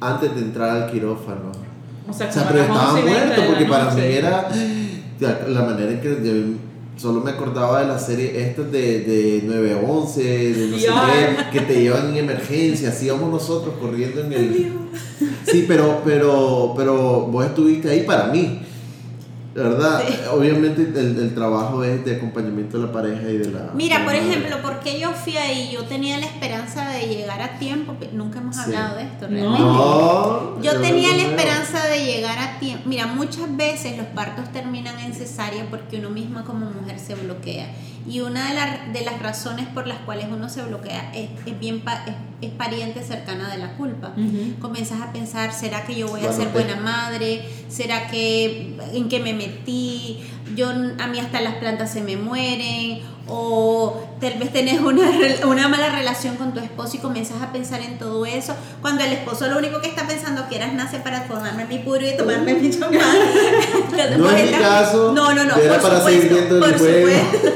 [0.00, 1.52] antes de entrar al quirófano.
[2.08, 4.48] O sea, O sea, pero estaba 11 y 20 muerto la porque para mí era
[5.48, 6.65] la manera en que yo
[6.96, 11.60] solo me acordaba de la serie esta de, de 911, de no sé qué, que
[11.66, 14.72] te llevan en emergencia, así íbamos nosotros corriendo en el...
[15.46, 18.65] Sí, pero, pero, pero vos estuviste ahí para mí.
[19.56, 20.02] ¿Verdad?
[20.32, 23.70] Obviamente el, el trabajo es de acompañamiento de la pareja y de la...
[23.74, 27.40] Mira, de por la ejemplo, porque yo fui ahí, yo tenía la esperanza de llegar
[27.40, 28.62] a tiempo, pero nunca hemos Sí.
[28.64, 29.58] hablado de esto realmente.
[29.60, 32.82] No, Yo tenía la esperanza de llegar a tiempo.
[32.86, 37.66] Mira, muchas veces los partos terminan en cesárea porque uno misma como mujer se bloquea.
[38.08, 41.58] Y una de, las- de las razones por las cuales uno se bloquea es, es
[41.58, 44.12] bien pa- es, es pariente cercana de la culpa.
[44.16, 44.60] Ujú.
[44.60, 47.42] Comienzas a pensar, ¿será que yo voy a Bueno, ser buena madre?
[47.68, 50.20] ¿Será que en qué me metí?
[50.54, 55.10] Yo a mí hasta las plantas se me mueren o tal vez tenés una,
[55.46, 59.12] una mala relación con tu esposo y comienzas a pensar en todo eso cuando el
[59.12, 62.54] esposo lo único que está pensando que eras nace para tomarme mi puro y tomarme
[62.54, 63.00] mi champán
[63.74, 67.48] Entonces, No vos es mi caso, no no no era por para supuesto, por supuesto.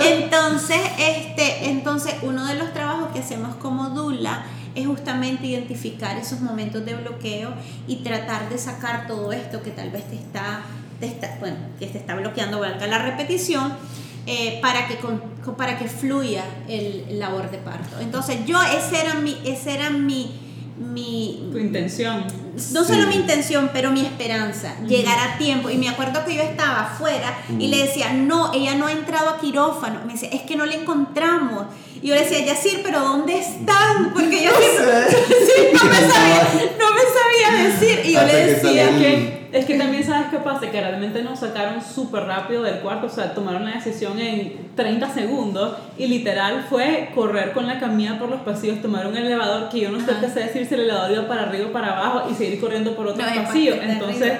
[0.00, 6.40] entonces este entonces uno de los trabajos que hacemos como dula es justamente identificar esos
[6.40, 7.52] momentos de bloqueo
[7.86, 10.62] y tratar de sacar todo esto que tal vez te está,
[11.00, 13.72] te está bueno, que te está bloqueando, la repetición,
[14.26, 15.20] eh, para, que con-
[15.56, 17.98] para que fluya el labor de parto.
[18.00, 20.49] Entonces yo, ese era mi, ese era mi,
[20.80, 22.24] mi, Tu intención.
[22.72, 22.92] no Sí.
[22.92, 25.68] solo mi intención, pero mi esperanza, llegar a tiempo.
[25.70, 29.28] Y me acuerdo que yo estaba afuera y le decía, no, ella no ha entrado
[29.30, 30.00] a quirófano.
[30.06, 31.66] Me decía, es que no la encontramos.
[32.02, 34.10] Y yo le decía, Yacir, pero ¿dónde están?
[34.14, 38.00] Porque yo siempre- sí, no, me sabía, no me sabía decir.
[38.06, 41.40] Y yo Hasta le decía, Que, es que también sabes qué pasa, que realmente nos
[41.40, 46.66] sacaron súper rápido del cuarto, o sea, tomaron la decisión en 30 segundos y literal
[46.68, 50.12] fue correr con la camilla por los pasillos, tomar un elevador que yo no sé
[50.20, 52.94] qué sé decir si el elevador iba para arriba o para abajo y seguir corriendo
[52.94, 53.76] por otros No, pasillos.
[53.82, 54.32] Entonces,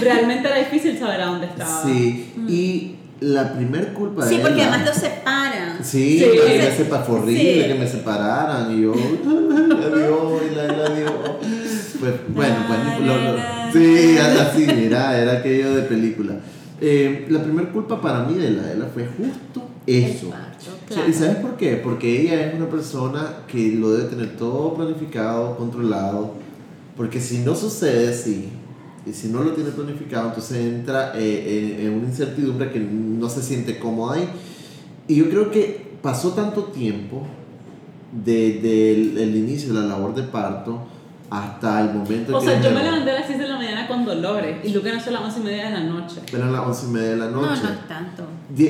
[0.00, 1.82] realmente era difícil saber a dónde estaba.
[1.82, 5.78] Sí, y la primer culpa de sí, porque ella- además los separan.
[5.82, 6.24] Sí, Sí.
[6.24, 7.68] a mí me Entonces, sepa, fue horrible sí.
[7.68, 11.12] que me separaran y yo, adiós, y la, la, adiós.
[12.00, 16.34] Pues, bueno, pues, lo- lo- sí, así, mira, era aquello de película.
[16.80, 20.30] Eh, la primera culpa para mí de la Ela fue justo eso.
[20.30, 21.08] Parto, claro.
[21.08, 21.76] ¿Y sabes por qué?
[21.82, 26.34] Porque ella es una persona que lo debe tener todo planificado, controlado.
[26.96, 28.48] Porque si no sucede así,
[29.06, 33.28] y si no lo tiene planificado, entonces entra eh, en, en una incertidumbre que no
[33.28, 34.28] se siente cómoda ahí.
[35.08, 37.26] Y yo creo que pasó tanto tiempo
[38.24, 40.80] desde el, el inicio de la labor de parto
[41.30, 43.86] hasta el momento O que sea, yo me levanté a las 6 de la mañana
[43.86, 46.20] con dolores y Luca nació a las 11 y media de la noche.
[46.32, 47.60] eran las once y media de la No, noche.
[47.64, 48.22] no es tanto.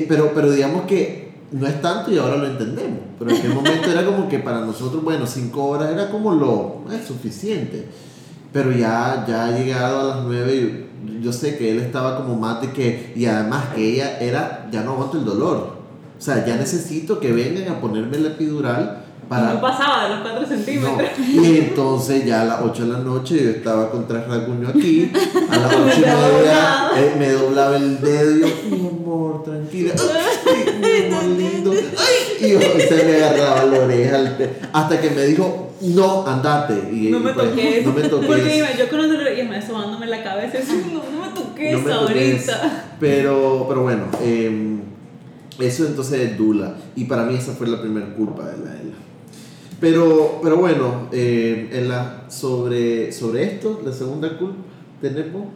[0.07, 2.99] Pero, pero digamos que no es tanto y ahora lo entendemos.
[3.17, 6.83] Pero en aquel momento era como que para nosotros, bueno, cinco horas era como lo
[6.93, 7.87] es suficiente.
[8.51, 10.55] Pero ya, ya ha llegado a las nueve
[11.07, 14.67] y yo sé que él estaba como más de que, y además que ella era,
[14.71, 15.77] ya no aguanto el dolor.
[16.17, 18.98] O sea, ya necesito que vengan a ponerme la epidural
[19.29, 19.53] para...
[19.53, 21.09] No pasaba de los 4 No, centímetros.
[21.19, 25.11] y entonces ya a las 8 de la noche yo estaba con tres rasguños aquí,
[25.49, 26.91] a las 8 y Me doblaba.
[26.99, 29.93] eh, me doblaba el dedo y yo, mi amor, tranquila,
[30.45, 34.17] ay, mi amor lindo, ay, y yo se me agarraba la oreja
[34.73, 36.73] hasta que me dijo, no, andate.
[36.91, 37.85] Y, No me pues, toques.
[37.85, 38.27] No me toques.
[38.27, 41.93] Porque yo con un dolor y me sobándome la cabeza no, no me toques No
[41.93, 42.95] ahorita.
[42.99, 44.77] Pero, pero bueno, eh,
[45.59, 46.75] eso entonces es Dula.
[46.97, 48.75] Y para mí esa fue la primera culpa la.
[49.79, 54.57] Pero, pero bueno, eh, en la, sobre, sobre esto, la segunda culpa,
[55.01, 55.47] tenemos...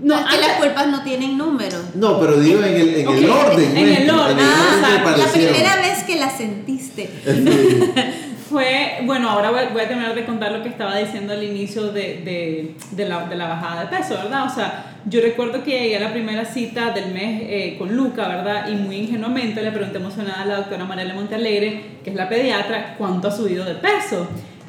[0.00, 1.78] No, es que antes- las culpas no tienen número.
[1.94, 3.76] No, pero digo en el, en el orden.
[3.76, 7.10] en el orden, Ah, la primera vez que la sentiste.
[7.24, 7.92] Sí.
[8.54, 11.90] Fue, bueno, ahora voy, voy a terminar de contar lo que estaba diciendo al inicio
[11.90, 14.46] de, de, de la, de la bajada de peso, ¿verdad?
[14.46, 18.28] O sea, yo recuerdo que llegué a la primera cita del mes eh, con Luca,
[18.28, 18.68] ¿verdad?
[18.68, 22.94] Y muy ingenuamente le pregunté emocionada a la doctora Mariela Montealegre, que es la pediatra,
[22.96, 24.28] cuánto ha subido de peso.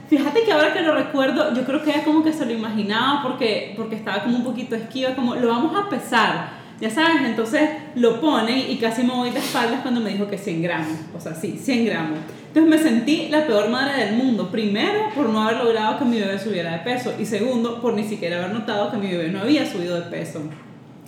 [0.09, 3.21] Fíjate que ahora que lo recuerdo, yo creo que ella como que se lo imaginaba
[3.21, 6.54] porque, porque estaba como un poquito esquiva, como lo vamos a pesar.
[6.81, 10.37] Ya sabes, entonces lo ponen y casi me voy de espaldas cuando me dijo que
[10.37, 12.19] 100 gramos, o sea, sí, 100 gramos.
[12.47, 16.19] Entonces me sentí la peor madre del mundo, primero por no haber logrado que mi
[16.19, 19.41] bebé subiera de peso y segundo por ni siquiera haber notado que mi bebé no
[19.41, 20.41] había subido de peso.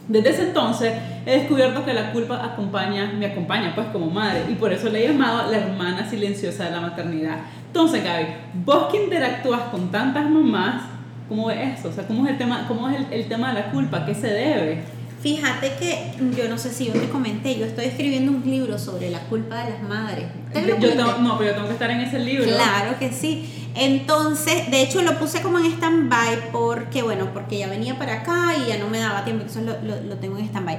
[0.07, 0.93] Desde ese entonces
[1.25, 5.03] he descubierto que la culpa acompaña, me acompaña pues como madre y por eso le
[5.03, 7.39] he llamado la hermana silenciosa de la maternidad.
[7.67, 8.25] Entonces Gaby,
[8.65, 10.83] vos que interactúas con tantas mamás,
[11.27, 11.89] ¿cómo ves eso?
[11.89, 14.05] O sea, ¿cómo es el tema, cómo es el, el tema de la culpa?
[14.05, 14.96] ¿Qué se debe?
[15.21, 19.09] Fíjate que yo no sé si yo te comenté, yo estoy escribiendo un libro sobre
[19.09, 20.25] la culpa de las madres.
[21.19, 22.45] No, pero yo tengo que estar en ese libro.
[22.45, 23.49] Claro que sí.
[23.75, 28.53] Entonces, de hecho lo puse como en stand-by porque, bueno, porque ya venía para acá
[28.63, 30.77] y ya no me daba tiempo, entonces lo, lo- lo tengo en stand-by.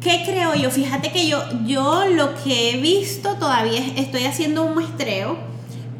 [0.00, 0.70] ¿Qué creo yo?
[0.70, 5.36] Fíjate que yo, yo lo que he visto todavía es- estoy haciendo un muestreo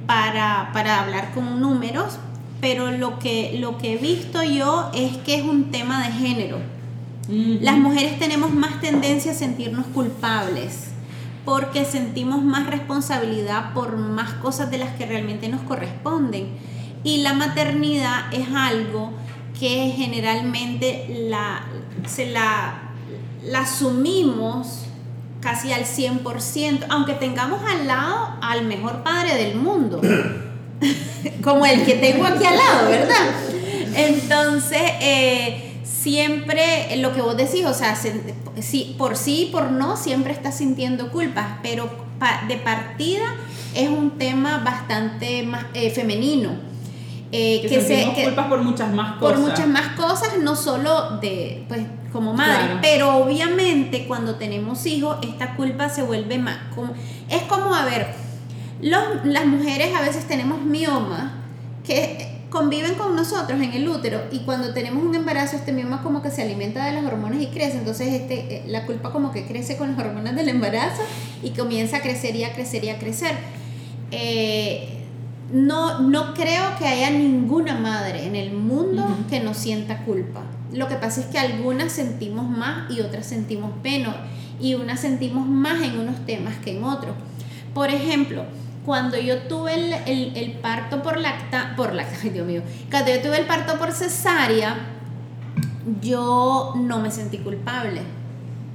[0.06, 2.18] para, para hablar con números,
[2.62, 6.58] pero lo que, lo que he visto yo es que es un tema de género.
[7.30, 10.88] Las mujeres tenemos más tendencia a sentirnos culpables
[11.44, 16.48] porque sentimos más responsabilidad por más cosas de las que realmente nos corresponden.
[17.04, 19.12] Y la maternidad es algo
[19.58, 21.62] que generalmente la,
[22.06, 22.92] se la,
[23.44, 24.86] la asumimos
[25.40, 30.00] casi al 100%, aunque tengamos al lado al mejor padre del mundo,
[31.42, 33.26] como el que tengo aquí al lado, ¿verdad?
[33.94, 35.69] Entonces, eh,
[36.02, 40.32] siempre lo que vos decís, o sea, se- sí, por sí y por no, siempre
[40.32, 41.90] estás sintiendo culpas, pero
[42.48, 43.34] de partida
[43.74, 46.68] es un tema bastante más eh, femenino.
[47.32, 49.38] eh, que, que se- que- culpas por muchas más cosas.
[49.38, 51.82] por muchas más cosas, no solo de, pues,
[52.12, 52.78] como madre, Claro.
[52.82, 56.92] pero obviamente cuando tenemos hijos, esta culpa se vuelve más, como,
[57.28, 58.08] es como, a ver,
[58.82, 61.34] los, las mujeres a veces tenemos mioma
[61.86, 66.20] que conviven con nosotros en el útero y cuando tenemos un embarazo este mioma como
[66.20, 69.46] que se alimenta de las hormonas y crece, entonces este, eh, la culpa como que
[69.46, 71.02] crece con las hormonas del embarazo
[71.42, 73.36] y comienza a crecer y a crecer y a crecer.
[74.10, 74.96] Eh,
[75.52, 80.42] no, no creo que haya ninguna madre en el mundo que no sienta culpa.
[80.72, 84.14] Lo que pasa es que algunas sentimos más y otras sentimos menos.
[84.60, 87.14] Y unas sentimos más en unos temas que en otros.
[87.74, 88.44] Por ejemplo,
[88.84, 93.20] cuando yo tuve el, el- parto por lacta, por lacta, ay Dios mío, cuando yo
[93.20, 94.76] tuve el parto por cesárea,
[96.00, 98.02] yo no me sentí culpable.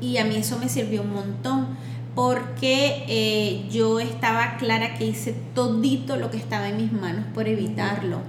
[0.01, 1.67] Y a mí eso me sirvió un montón
[2.15, 7.47] porque eh, yo estaba clara que hice todito lo que estaba en mis manos por
[7.47, 8.19] evitarlo.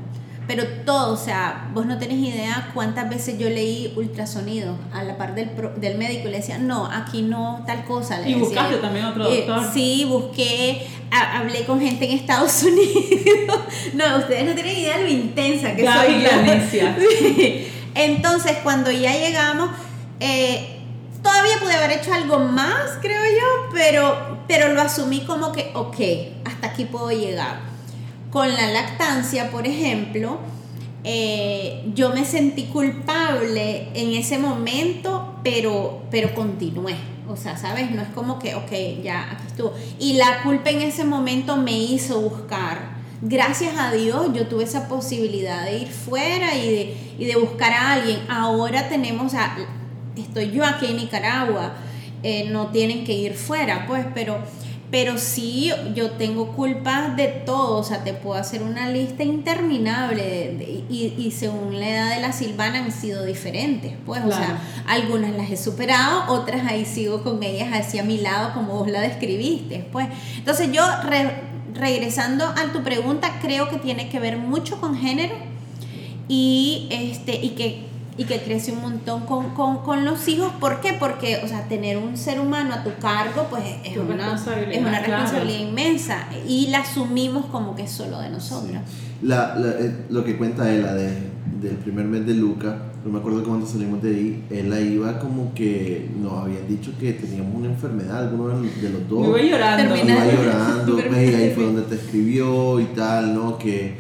[0.47, 5.17] Pero todo, o sea, vos no tenés idea cuántas veces yo leí ultrasonido a la
[5.19, 8.19] par del, pro- del médico y le decía, no, aquí no, tal cosa.
[8.21, 9.73] Le Y decía buscaste también otro Eh, doctor.
[9.75, 13.59] sí, busqué, ha- hablé con gente en Estados Unidos.
[13.95, 16.97] no, ustedes no tienen idea de lo intensa que Gaby soy la.
[17.19, 17.67] Sí.
[17.97, 19.71] Entonces, cuando ya llegamos,
[20.21, 20.79] eh,
[21.23, 25.97] todavía pude haber hecho algo más, creo yo, pero, pero lo asumí como que, ok,
[26.47, 27.75] hasta aquí puedo llegar.
[28.37, 30.39] Con la lactancia, por ejemplo,
[31.05, 36.97] eh, yo me sentí culpable en ese momento, pero, pero continué.
[37.31, 37.93] O sea, ¿sabes?
[37.93, 39.73] No es como que, ok, ya aquí estuvo.
[39.99, 42.97] Y la culpa en ese momento me hizo buscar.
[43.23, 47.73] Gracias a Dios yo tuve esa posibilidad de ir fuera y de, y de buscar
[47.73, 48.19] a alguien.
[48.29, 49.57] Ahora tenemos, a,
[50.15, 51.73] estoy yo aquí en Nicaragua,
[52.23, 54.37] eh, no tienen que ir fuera, pues, pero,
[54.91, 60.23] pero sí yo tengo culpas de todo, o sea, te puedo hacer una lista interminable
[60.23, 64.29] de- de- y, y según la edad de la Silvana han sido diferentes, pues, o
[64.31, 68.89] sea, algunas las he superado, otras ahí sigo con ellas hacia mi lado como vos
[68.89, 70.07] la describiste, pues.
[70.39, 71.35] Entonces yo, re-
[71.75, 75.35] regresando a tu pregunta, creo que tiene que ver mucho con género
[76.29, 77.85] y, este, y, que,
[78.19, 80.53] y que crece un montón con, con, con los hijos.
[80.61, 80.95] ¿Por qué?
[80.99, 84.73] Porque, o sea, tener un ser humano a tu cargo, pues es Tu una, responsabilidad,
[84.73, 85.23] es una claro.
[85.23, 88.77] responsabilidad inmensa y la asumimos como que es solo de nosotros.
[89.23, 91.09] La, la- eh, lo que cuenta ella de,
[91.61, 95.55] del primer mes de Luca, no me acuerdo cuando salimos de ahí, ella iba como
[95.55, 99.29] que nos habían dicho que teníamos una enfermedad, alguno de los dos.
[99.29, 99.95] Me iba llorando.
[99.95, 103.59] Termina- Iba llorando, Pero- pues, y ahí fue donde te escribió y tal, ¿no?
[103.59, 103.95] Que,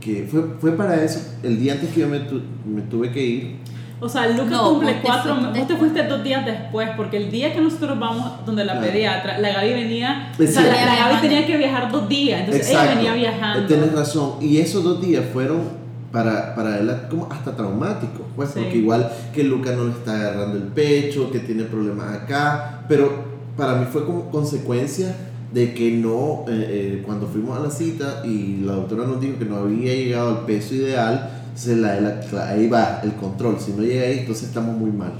[0.00, 3.24] que fue, fue para eso, el día antes que yo me, tu- me tuve que
[3.24, 3.56] ir,
[4.02, 7.30] O sea, Luca No, cumple cuatro fuiste Vos te fuiste dos días después, porque el
[7.30, 8.86] día que nosotros vamos donde la Claro.
[8.88, 10.32] pediatra, la Gaby venía.
[10.36, 10.68] Pues o sea, sí.
[10.68, 13.66] la, la Gaby tenía que viajar dos días, entonces ella venía viajando.
[13.68, 14.32] Tienes razón.
[14.40, 15.60] Y esos dos días fueron
[16.10, 18.60] para, para él como hasta traumáticos, pues, Sí.
[18.60, 23.10] porque igual que Luca no le está agarrando el pecho, que tiene problemas acá, pero
[23.56, 25.14] para mí fue como consecuencia
[25.52, 26.66] de que no, eh,
[26.98, 30.30] eh, cuando fuimos a la cita y la doctora nos dijo que no había llegado
[30.30, 34.48] al peso ideal, se la, la- ahí va el control, si no llega ahí, entonces
[34.48, 35.12] estamos muy mal.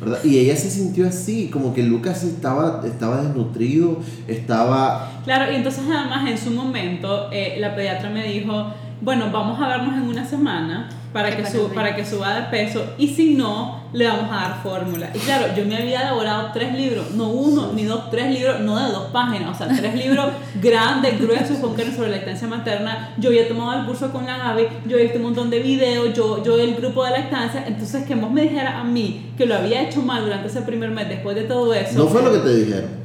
[0.00, 0.18] ¿verdad?
[0.24, 5.20] Y ella se sintió así, como que Lucas estaba, estaba desnutrido, estaba...
[5.24, 9.68] Claro, y entonces además en su momento eh, la pediatra me dijo, bueno, vamos a
[9.68, 13.80] vernos en una semana para que, su, para que suba de peso y si no,
[13.92, 15.10] le vamos a dar fórmula.
[15.14, 18.78] Y claro, yo me había elaborado tres libros, no uno ni dos, tres libros, no
[18.78, 20.26] de dos páginas, o sea, tres libros
[20.62, 23.14] grandes, gruesos, con que sobre lactancia materna.
[23.18, 26.14] Yo había tomado el curso con la Gaby, yo había visto un montón de videos,
[26.14, 29.56] yo, yo el grupo de lactancia, entonces que vos me dijera a mí que lo
[29.56, 31.98] había hecho mal durante ese primer mes después de todo eso.
[31.98, 32.99] No fue lo que te dijeron.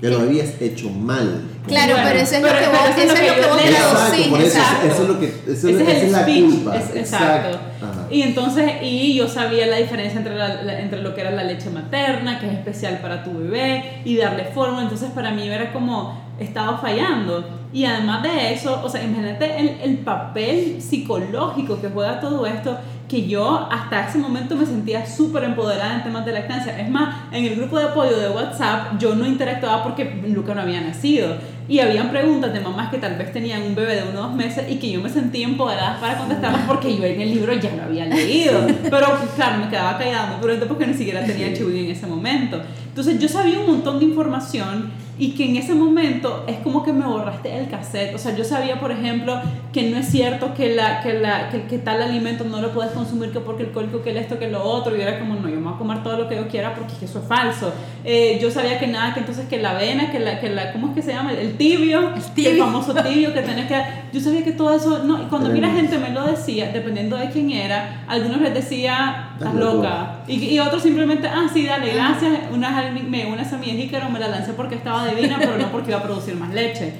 [0.00, 1.42] Que lo habías hecho mal.
[1.66, 3.26] Claro, Bueno, pero eso es pero- lo que vos, eso es eso lo es que
[3.28, 3.70] lo que vos leo.
[3.70, 4.86] Exacto, eso, exacto.
[4.88, 6.76] eso es lo que, eso, Ese es, es el es la speech, culpa.
[6.76, 7.58] es- exacto.
[7.82, 8.06] Ajá.
[8.10, 11.44] Y entonces, y yo sabía la diferencia entre, la- la- entre lo que era la
[11.44, 14.82] leche materna, que es especial para tu bebé, y darle fórmula.
[14.82, 17.44] Entonces, para mí era como, estaba fallando.
[17.72, 22.78] Y además de eso, o sea, imagínate el, el papel psicológico que juega todo esto,
[23.10, 26.80] que yo hasta ese momento me sentía súper empoderada en temas de lactancia.
[26.80, 30.60] Es más, en el grupo de apoyo de WhatsApp yo no interactuaba porque Luca no
[30.60, 31.34] había nacido.
[31.68, 34.34] Y habían preguntas de mamás que tal vez tenían un bebé de uno o dos
[34.34, 37.74] meses y que yo me sentía empoderada para contestarlas porque yo en el libro ya
[37.74, 38.64] lo había leído.
[38.84, 42.62] Pero claro, me quedaba callada muy prudente porque ni siquiera tenía Chewy en ese momento.
[42.86, 46.94] Entonces yo sabía un montón de información y que en ese momento es como que
[46.94, 48.14] me borraste el cassette.
[48.14, 49.38] O sea, yo sabía, por ejemplo,
[49.70, 52.92] que no es cierto que, la, que, la, que, que tal alimento no lo puedes
[52.92, 54.96] consumir que porque el cólico, que el esto, que lo otro.
[54.96, 56.94] Y era como, no, yo me voy a comer todo lo que yo quiera porque
[56.94, 57.70] es que eso es falso.
[58.02, 60.88] Eh, yo sabía que nada, que entonces que la avena, que la, que la ¿cómo
[60.88, 61.34] es que se llama?
[61.34, 62.50] El tibio, El tibio.
[62.52, 63.76] el famoso tibio que tenés que...
[64.14, 66.70] Yo sabía que todo eso, no, y cuando a mí la gente me lo decía,
[66.72, 69.76] dependiendo de quién era, algunos les decía, estás Estás loco".
[69.82, 70.20] loca.
[70.26, 72.32] Y, y otros simplemente, ah, sí, dale, gracias.
[72.52, 75.90] Una, me una semilla de jícaro, me la lancé porque estaba divina, pero no porque
[75.90, 76.92] iba a producir más leche.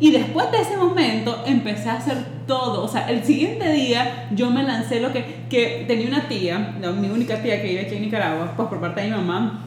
[0.00, 2.84] Y después de ese momento empecé a hacer todo.
[2.84, 7.08] O sea, el siguiente día yo me lancé lo que, que tenía una tía, mi
[7.08, 9.64] única tía que vive aquí en Nicaragua, pues por parte de mi mamá,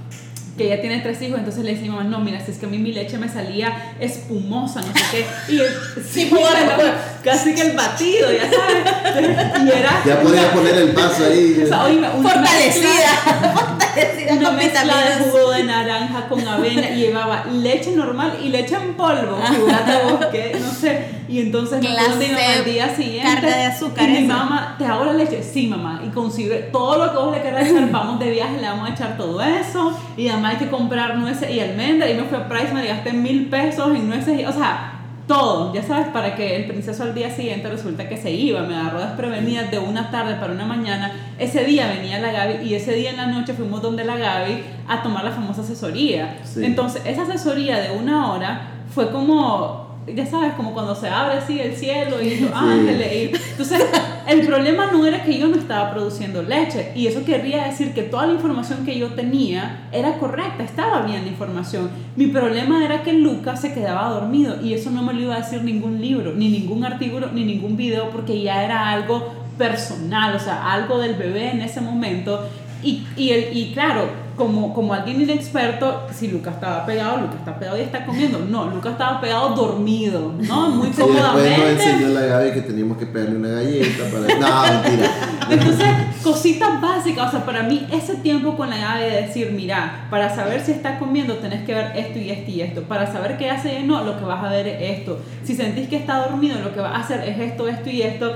[0.61, 2.57] que ella tiene tres hijos, entonces le decía a mi mamá, no, mira, si es
[2.57, 5.53] que a mí mi leche me salía espumosa, no sé qué.
[5.53, 5.59] Y
[6.11, 6.91] sí, bueno, bueno,
[7.23, 9.65] casi que el batido, ya sabes.
[9.65, 10.01] Y era...
[10.05, 11.61] Ya podía poner el paso ahí.
[11.63, 16.47] O sea, oíme, una mezcla- Fortalecida, fortalecida una con mezcla de jugo de naranja con
[16.47, 19.37] avena y llevaba leche normal y leche en polvo.
[19.49, 21.21] Figúrate vos que, no sé.
[21.27, 23.21] Y entonces me al día siguiente.
[23.41, 25.41] carga de azúcar, Y mi mamá, ¿te hago la leche?
[25.41, 26.01] Sí, mamá.
[26.05, 27.89] Y consigue todo lo que vos le quieras echar.
[27.89, 29.97] Vamos de viaje, le vamos a echar todo eso.
[30.17, 32.11] Y además hay que comprar nueces y almendras.
[32.11, 34.39] Y me fui a Price, me gasté mil pesos en nueces.
[34.39, 38.17] Y, o sea, todo, ya sabes, para que el princeso al día siguiente resulta que
[38.17, 41.13] se iba, me agarró desprevenida de una tarde para una mañana.
[41.39, 44.61] Ese día venía la Gaby y ese día en la noche fuimos donde la Gaby
[44.87, 46.39] a tomar la famosa asesoría.
[46.43, 46.65] Sí.
[46.65, 48.61] Entonces, esa asesoría de una hora
[48.93, 53.13] fue como, ya sabes, como cuando se abre así el cielo y los ángeles.
[53.13, 53.81] y- entonces,
[54.27, 58.03] el problema no era que yo no estaba produciendo leche y eso querría decir que
[58.03, 61.89] toda la información que yo tenía era correcta, estaba bien la información.
[62.15, 65.39] Mi problema era que Lucas se quedaba dormido y eso no me lo iba a
[65.41, 70.39] decir ningún libro, ni ningún artículo, ni ningún video porque ya era algo personal, o
[70.39, 72.47] sea, algo del bebé en ese momento.
[72.83, 77.57] Y, y, el, y claro, como, como alguien inexperto, si Lucas estaba pegado, Lucas está
[77.57, 78.39] pegado y está comiendo.
[78.39, 80.69] No, Lucas estaba pegado dormido, ¿no?
[80.69, 81.71] Muy Y después nos cómodamente.
[81.71, 84.39] enseñó la Gaby que teníamos que pegarle una galleta para...
[84.39, 85.11] No, mentira.
[85.49, 85.87] Entonces,
[86.23, 90.33] cositas básicas, o sea, para mí ese tiempo con la llave de decir, mira, para
[90.33, 93.49] saber si está comiendo tenés que ver esto y esto y esto, para saber qué
[93.49, 96.59] hace y no, lo que vas a ver es esto, si sentís que está dormido,
[96.59, 98.33] lo que vas a hacer es esto, esto y esto,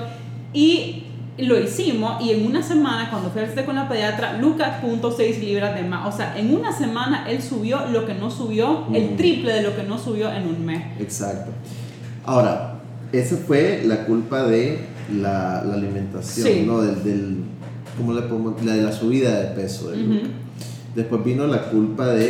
[0.54, 1.04] y
[1.38, 5.12] lo hicimos y en una semana cuando fui a hacer con la pediatra, Lucas punto
[5.12, 8.86] 6 libras de más, o sea, en una semana él subió lo que no subió,
[8.94, 9.18] el Mm.
[9.18, 10.82] triple de lo que no subió en un mes.
[11.00, 11.52] Exacto.
[12.26, 12.76] Ahora,
[13.12, 14.80] esa fue la culpa de
[15.22, 16.64] la, la alimentación, Sí.
[16.66, 16.82] ¿no?
[16.82, 17.38] Del, del,
[17.98, 19.98] ¿cómo le podemos- La de la subida de peso de.
[19.98, 20.28] Luca.
[20.96, 22.26] Después vino la culpa de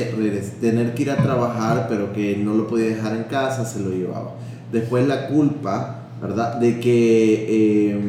[0.60, 3.92] tener que ir a trabajar, pero que no lo podía dejar en casa, se lo
[3.92, 4.32] llevaba.
[4.72, 6.56] Después la culpa, ¿verdad?
[6.56, 7.46] De que
[7.92, 8.00] eh,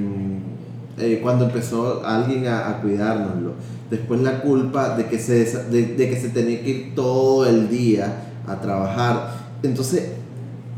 [0.99, 3.53] eh, cuando empezó alguien a, a cuidárnoslo.
[3.91, 7.69] Después la culpa de que, se, de, de que se tenía que ir todo el
[7.69, 9.31] día a trabajar.
[9.63, 10.13] Entonces,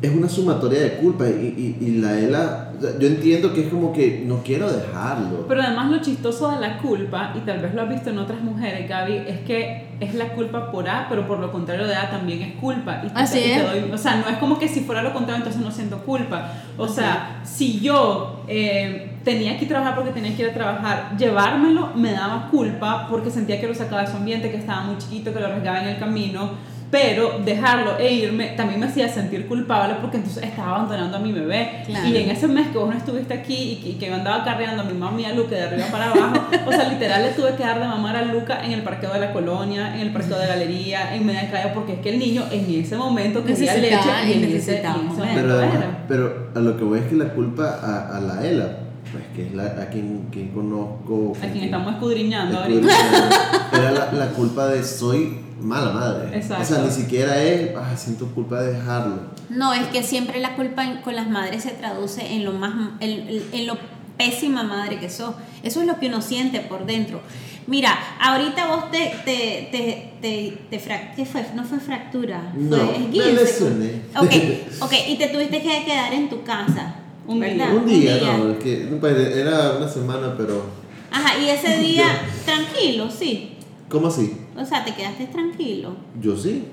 [0.00, 3.92] es una sumatoria de culpas y, y, y la ELA, yo entiendo que es como
[3.92, 5.46] que no quiero dejarlo.
[5.48, 8.40] Pero además lo chistoso de la culpa, y tal vez lo has visto en otras
[8.40, 12.10] mujeres, Gaby, es que es la culpa por A, pero por lo contrario de A
[12.10, 13.02] también es culpa.
[13.04, 13.62] Y te- Así y te es.
[13.72, 16.52] doy- o sea, no es como que si fuera lo contrario, entonces no siento culpa.
[16.76, 20.54] O sea, si yo eh, tenía que ir a trabajar porque tenía que ir a
[20.54, 24.84] trabajar, llevármelo me daba culpa porque sentía que lo sacaba de su ambiente, que estaba
[24.84, 26.52] muy chiquito, que lo arriesgaba en el camino.
[26.90, 31.32] pero dejarlo e irme también me hacía sentir culpable porque entonces estaba abandonando a mi
[31.32, 31.82] bebé.
[31.84, 32.08] Claro.
[32.08, 34.42] Y en ese mes que vos no estuviste aquí y que, y que yo andaba
[34.42, 37.32] carreando a mi mamá y a Luca de arriba para abajo, o sea, literal le
[37.32, 40.10] tuve que dar de mamar a Luca en el parqueo de la colonia, en el
[40.14, 43.74] parqueo de galería, en media calle, porque es que el niño en ese momento quería
[43.74, 45.02] leche y en ese, necesitaba
[45.34, 45.60] Pero,
[46.08, 49.46] pero a lo que voy es que la culpa a, a la Ela, pues que
[49.46, 51.32] es la, a quien, quien conozco.
[51.36, 52.88] A con quien estamos escudriñando ahorita.
[52.88, 53.36] escudriñando,
[53.72, 56.36] Era la, la culpa de soy mala madre.
[56.36, 56.62] Exacto.
[56.62, 59.16] O sea, ni siquiera es, ah, siento culpa de dejarlo.
[59.50, 62.72] No, es que siempre la culpa en- con las madres se traduce en lo más
[63.00, 63.76] en, en lo
[64.16, 65.34] pésima madre que sos.
[65.62, 67.20] Eso es lo que uno siente por dentro.
[67.66, 67.90] Mira,
[68.20, 71.44] ahorita vos te te te te, te frac- ¿qué fue?
[71.54, 73.32] No fue fractura, No, fue me esguince.
[73.34, 74.02] lesioné.
[74.16, 74.32] Ok,
[74.82, 76.94] ok, y te tuviste que quedar en tu casa.
[77.28, 77.70] Un día.
[77.74, 80.64] Un día, no, es que pues, era una semana, pero.
[81.10, 83.56] Ajá, y ese día tranquilo, sí.
[83.90, 84.34] ¿Cómo así?
[84.56, 85.94] O sea, te quedaste tranquilo.
[86.20, 86.64] Yo sí.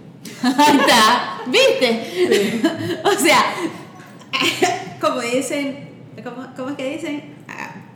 [0.42, 2.62] Ahí está, ¿viste?
[3.04, 3.54] o sea,
[5.00, 5.90] como dicen,
[6.24, 7.35] ¿cómo, cómo es que dicen?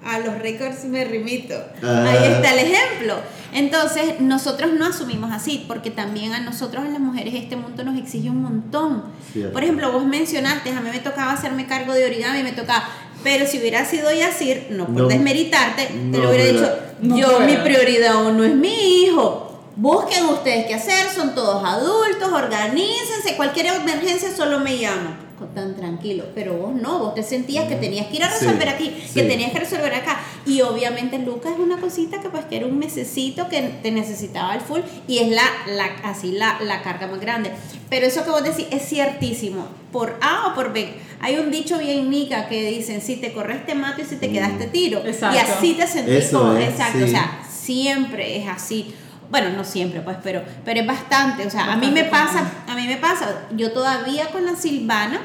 [0.05, 1.55] A, los récords me remito.
[1.83, 2.05] Ah.
[2.09, 3.15] Ahí está el ejemplo.
[3.53, 7.97] Entonces, nosotros no asumimos así, porque también a nosotros, a las mujeres, este mundo nos
[7.97, 9.03] exige un montón.
[9.33, 9.51] Cierto.
[9.53, 12.87] Por ejemplo, vos mencionaste, a mí me tocaba hacerme cargo de origami, me tocaba.
[13.23, 15.07] Pero si hubiera sido Yacir, no por No.
[15.07, 19.45] desmeritarte, te No, lo hubiera dicho, No yo, mi prioridad uno es mi hijo.
[19.75, 25.28] Busquen ustedes qué hacer, son todos adultos, organícense, cualquier emergencia solo me llaman.
[25.53, 28.69] Tan tranquilo, pero vos no, vos te sentías que tenías que ir a Sí, resolver
[28.69, 30.19] aquí, que tenías que resolver acá.
[30.45, 34.53] Y obviamente Lucas es una cosita que pues que era un mesecito que te necesitaba
[34.55, 37.51] el full y es la, la así la, la carga más grande.
[37.89, 40.93] Pero eso que vos decís es ciertísimo, por A o por B.
[41.21, 44.31] Hay un dicho bien nica que dicen, si te corres te mato y si te
[44.31, 44.99] quedas te tiro.
[45.05, 45.35] Exacto.
[45.35, 47.03] Y así te sentís Eso es, exacto, sí.
[47.03, 48.93] o sea, siempre es así.
[49.29, 51.45] Bueno, no siempre, pues, pero, pero es bastante.
[51.45, 55.21] O sea, a mí me pasa, a mí me pasa, yo todavía con la Silvana,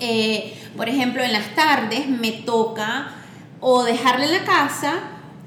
[0.00, 3.08] eh, por ejemplo, en las tardes me toca
[3.60, 4.94] o dejarla en la casa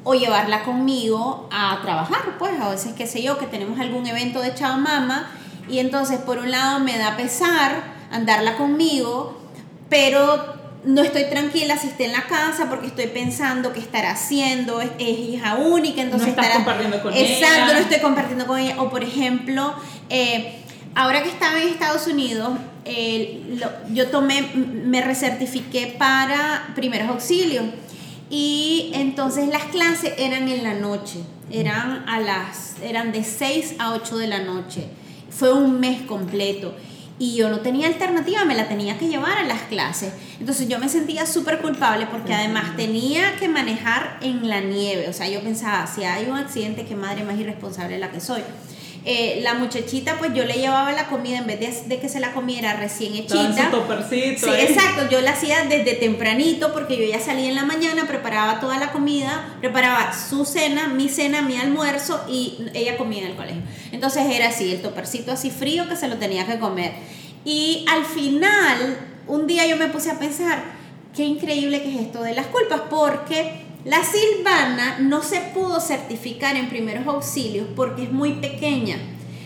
[0.03, 4.41] o llevarla conmigo a trabajar, pues a veces, qué sé yo, que tenemos algún evento
[4.41, 5.27] de Chao Mama
[5.67, 9.37] y entonces por un lado me da pesar andarla conmigo,
[9.89, 10.56] pero
[10.87, 14.89] no estoy tranquila si está en la casa porque estoy pensando qué estará haciendo, es,
[14.99, 16.63] es hija única, entonces No estás estará...
[16.65, 17.73] compartiendo con Exacto, ella.
[17.73, 18.81] no estoy compartiendo con ella.
[18.81, 19.73] O por ejemplo,
[20.09, 20.55] eh,
[20.95, 22.49] ahora que estaba en Estados Unidos,
[22.85, 27.65] eh, lo- yo tomé, me recertifiqué para primeros auxilios.
[28.29, 31.19] Y entonces las clases eran en la noche,
[31.51, 34.85] eran a las, eran de 6 a 8 de la noche.
[35.29, 36.73] Fue un mes completo.
[37.19, 40.13] Y yo no tenía alternativa, me la tenía que llevar a las clases.
[40.39, 45.09] Entonces yo me sentía súper culpable porque además tenía que manejar en la nieve.
[45.09, 48.43] O sea, yo pensaba, si hay un accidente, qué madre más irresponsable la que soy.
[49.09, 52.19] Eh, la muchachita, pues yo le llevaba la comida en vez de, de que se
[52.19, 53.71] la comiera recién hechita.
[53.71, 54.47] su topercito.
[54.47, 55.07] Sí, exacto.
[55.09, 58.91] Yo la hacía desde tempranito porque yo ya salía en la mañana, preparaba toda la
[58.91, 63.61] comida, preparaba su cena, mi cena, mi almuerzo y ella comía en el colegio.
[63.93, 66.91] Entonces era así, el topercito así frío que se lo tenía que comer.
[67.45, 70.61] Y al final, un día yo me puse a pensar,
[71.15, 76.55] qué increíble que es esto de las culpas, porque la Silvana no se pudo certificar
[76.55, 78.97] en primeros auxilios porque es muy pequeña.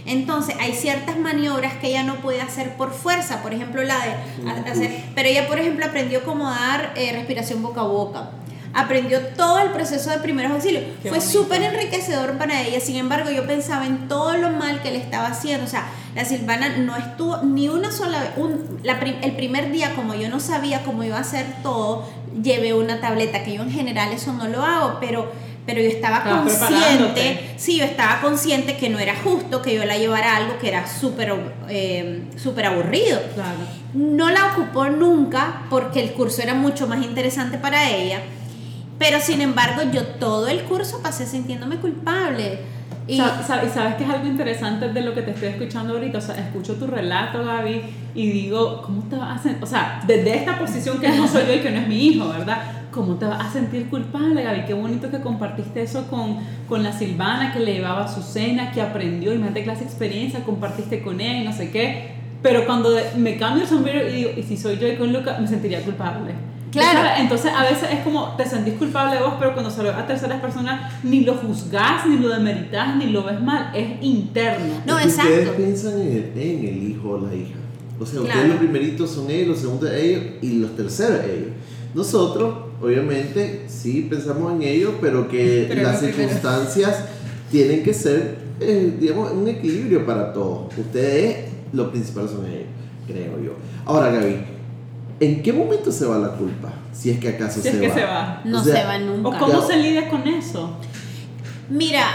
[0.06, 4.70] Entonces hay ciertas maniobras que ella no puede hacer por fuerza, por ejemplo la de
[4.72, 8.32] hacer, pero ella por ejemplo aprendió cómo dar eh, respiración boca a boca,
[8.74, 13.30] aprendió todo el proceso de primeros auxilios, Qué fue súper enriquecedor para ella, sin embargo
[13.30, 15.86] yo pensaba en todo lo mal que le estaba haciendo, o sea,
[16.16, 20.30] la Silvana no estuvo ni una sola vez, un- la el primer día como yo
[20.30, 22.10] no sabía cómo iba a hacer todo,
[22.42, 25.32] llevé una tableta, que yo en general eso no lo hago, pero,
[25.66, 29.86] pero yo estaba Estabas consciente, sí, yo estaba consciente que no era justo que yo
[29.86, 31.34] la llevara a algo que era súper
[31.70, 33.20] eh, súper aburrido.
[33.34, 33.60] Claro.
[33.94, 38.22] No la ocupó nunca porque el curso era mucho más interesante para ella,
[38.98, 42.60] pero sin embargo yo todo el curso pasé sintiéndome culpable.
[43.08, 45.94] Y, Sa- sa- Y sabes que es algo interesante de lo que te estoy escuchando
[45.94, 46.18] ahorita.
[46.18, 47.82] O sea, escucho tu relato, Gaby,
[48.16, 49.64] y digo, ¿cómo te vas a sentir?
[49.64, 52.30] O sea, desde esta posición que no soy yo y que no es mi hijo,
[52.30, 52.58] ¿verdad?
[52.92, 54.66] ¿Cómo te vas a sentir culpable, Gaby?
[54.66, 56.38] Qué bonito que compartiste eso con,
[56.68, 60.44] con la Silvana, que le llevaba su cena, que aprendió, y más de clase experiencia,
[60.44, 62.12] compartiste con y no sé qué.
[62.44, 65.38] Pero cuando me cambio el sombrero y digo, ¿y si soy yo y con Luca?
[65.40, 66.34] Me sentiría culpable.
[66.72, 67.00] Claro.
[67.00, 67.20] ¿Sabes?
[67.20, 69.98] Entonces a veces es como te sentís culpable de vos, pero cuando se lo ves
[69.98, 74.82] a terceras personas ni lo juzgás, ni lo demeritas, ni lo ves mal, es interno.
[74.86, 75.58] No, que Ustedes exacto.
[75.58, 77.56] piensan en el, en el hijo o la hija.
[78.00, 81.50] O sea, ustedes los primeritos son ellos, los segundos ellos y los terceros ellos.
[81.94, 87.06] Nosotros, obviamente, sí pensamos en ellos, pero que Pero las circunstancias
[87.52, 90.72] tienen que ser eh, digamos, un equilibrio para todos.
[90.78, 92.68] Ustedes, lo principal son ellos,
[93.08, 93.54] creo yo.
[93.86, 94.38] Ahora, Gaby,
[95.22, 96.70] ¿en qué momento se va la culpa?
[96.92, 97.94] Si es que acaso Si se es que va.
[97.96, 98.42] se va.
[98.44, 99.30] No O sea, se va nunca.
[99.30, 99.68] ¿O cómo Ya.
[99.68, 100.78] se lidia con eso?
[101.70, 102.06] Mira,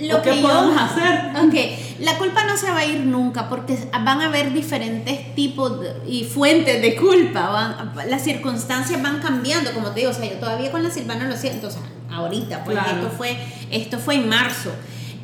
[0.00, 0.48] lo ¿O qué que yo...
[0.48, 1.30] podemos hacer?
[1.44, 5.80] Ok, la culpa no se va a ir nunca porque van a haber diferentes tipos
[5.80, 7.48] de- y fuentes de culpa.
[7.50, 10.10] van- las circunstancias van cambiando, como te digo.
[10.12, 11.66] O sea, yo todavía con la Silvana lo siento.
[11.68, 12.90] O sea, ahorita, Claro.
[13.02, 13.36] esto, fue,
[13.70, 14.70] esto fue en marzo.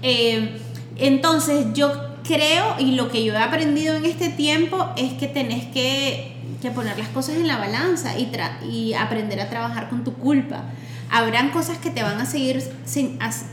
[0.03, 0.59] Eh,
[0.97, 1.91] entonces, yo
[2.27, 6.71] creo y lo que yo he aprendido en este tiempo es que tenés que, que
[6.71, 10.65] poner las cosas en la balanza y, tra- y aprender a trabajar con tu culpa.
[11.11, 12.63] Habrán cosas que te van a seguir,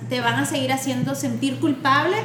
[0.10, 2.18] te van a seguir haciendo sentir culpable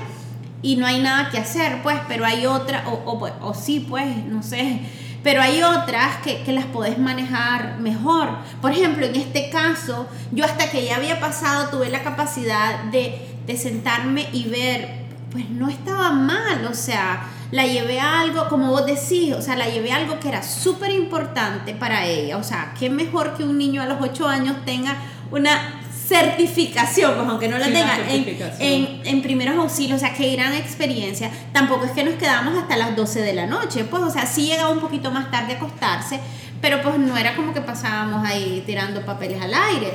[0.63, 3.87] y no hay nada que hacer, pues, pero hay otra, o, o, pues, o sí,
[3.89, 4.81] pues, no sé,
[5.23, 8.31] pero hay otras que, que las podés manejar mejor.
[8.61, 13.21] Por ejemplo, en este caso, yo hasta que ya había pasado tuve la capacidad de,
[13.47, 14.89] de sentarme y ver,
[15.31, 17.23] pues no estaba mal, o sea,
[17.53, 20.43] la llevé a algo, como vos decís, o sea, la llevé a algo que era
[20.43, 24.57] súper importante para ella, o sea, qué mejor que un niño a los 8 años
[24.65, 24.97] tenga
[25.31, 30.13] una certificación, pues aunque no la Sí, tenga en, en, en primeros auxilios, o sea,
[30.13, 31.31] qué gran experiencia.
[31.53, 34.47] Tampoco es que nos quedamos hasta las 12 de la noche, pues, o sea, sí
[34.47, 36.21] llegaba un poquito más tarde a acostarse,
[36.61, 39.95] pero pues no era como que pasábamos ahí tirando papeles al aire.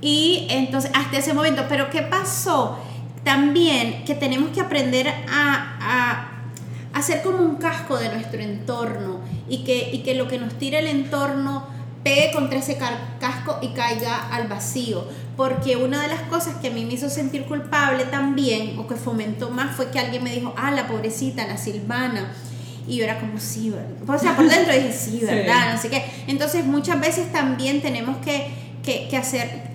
[0.00, 2.78] Y entonces, hasta ese momento, pero ¿qué pasó?
[3.22, 6.29] También que tenemos que aprender a, a
[6.92, 10.80] hacer como un casco de nuestro entorno y que, y que lo que nos tire
[10.80, 11.64] el entorno
[12.02, 12.78] pegue contra ese
[13.20, 15.04] casco y caiga al vacío.
[15.36, 18.94] Porque una de las cosas que a mí me hizo sentir culpable también, o que
[18.94, 22.32] fomentó más, fue que alguien me dijo, ah, la pobrecita, la Silvana.
[22.86, 23.90] Y yo era como, sí, ¿verdad?
[24.08, 25.20] O sea, por dentro dije, sí.
[25.22, 25.80] ¿verdad?
[25.80, 26.04] Sé qué.
[26.26, 28.48] Entonces, muchas veces también tenemos que,
[28.82, 29.70] que, que hacer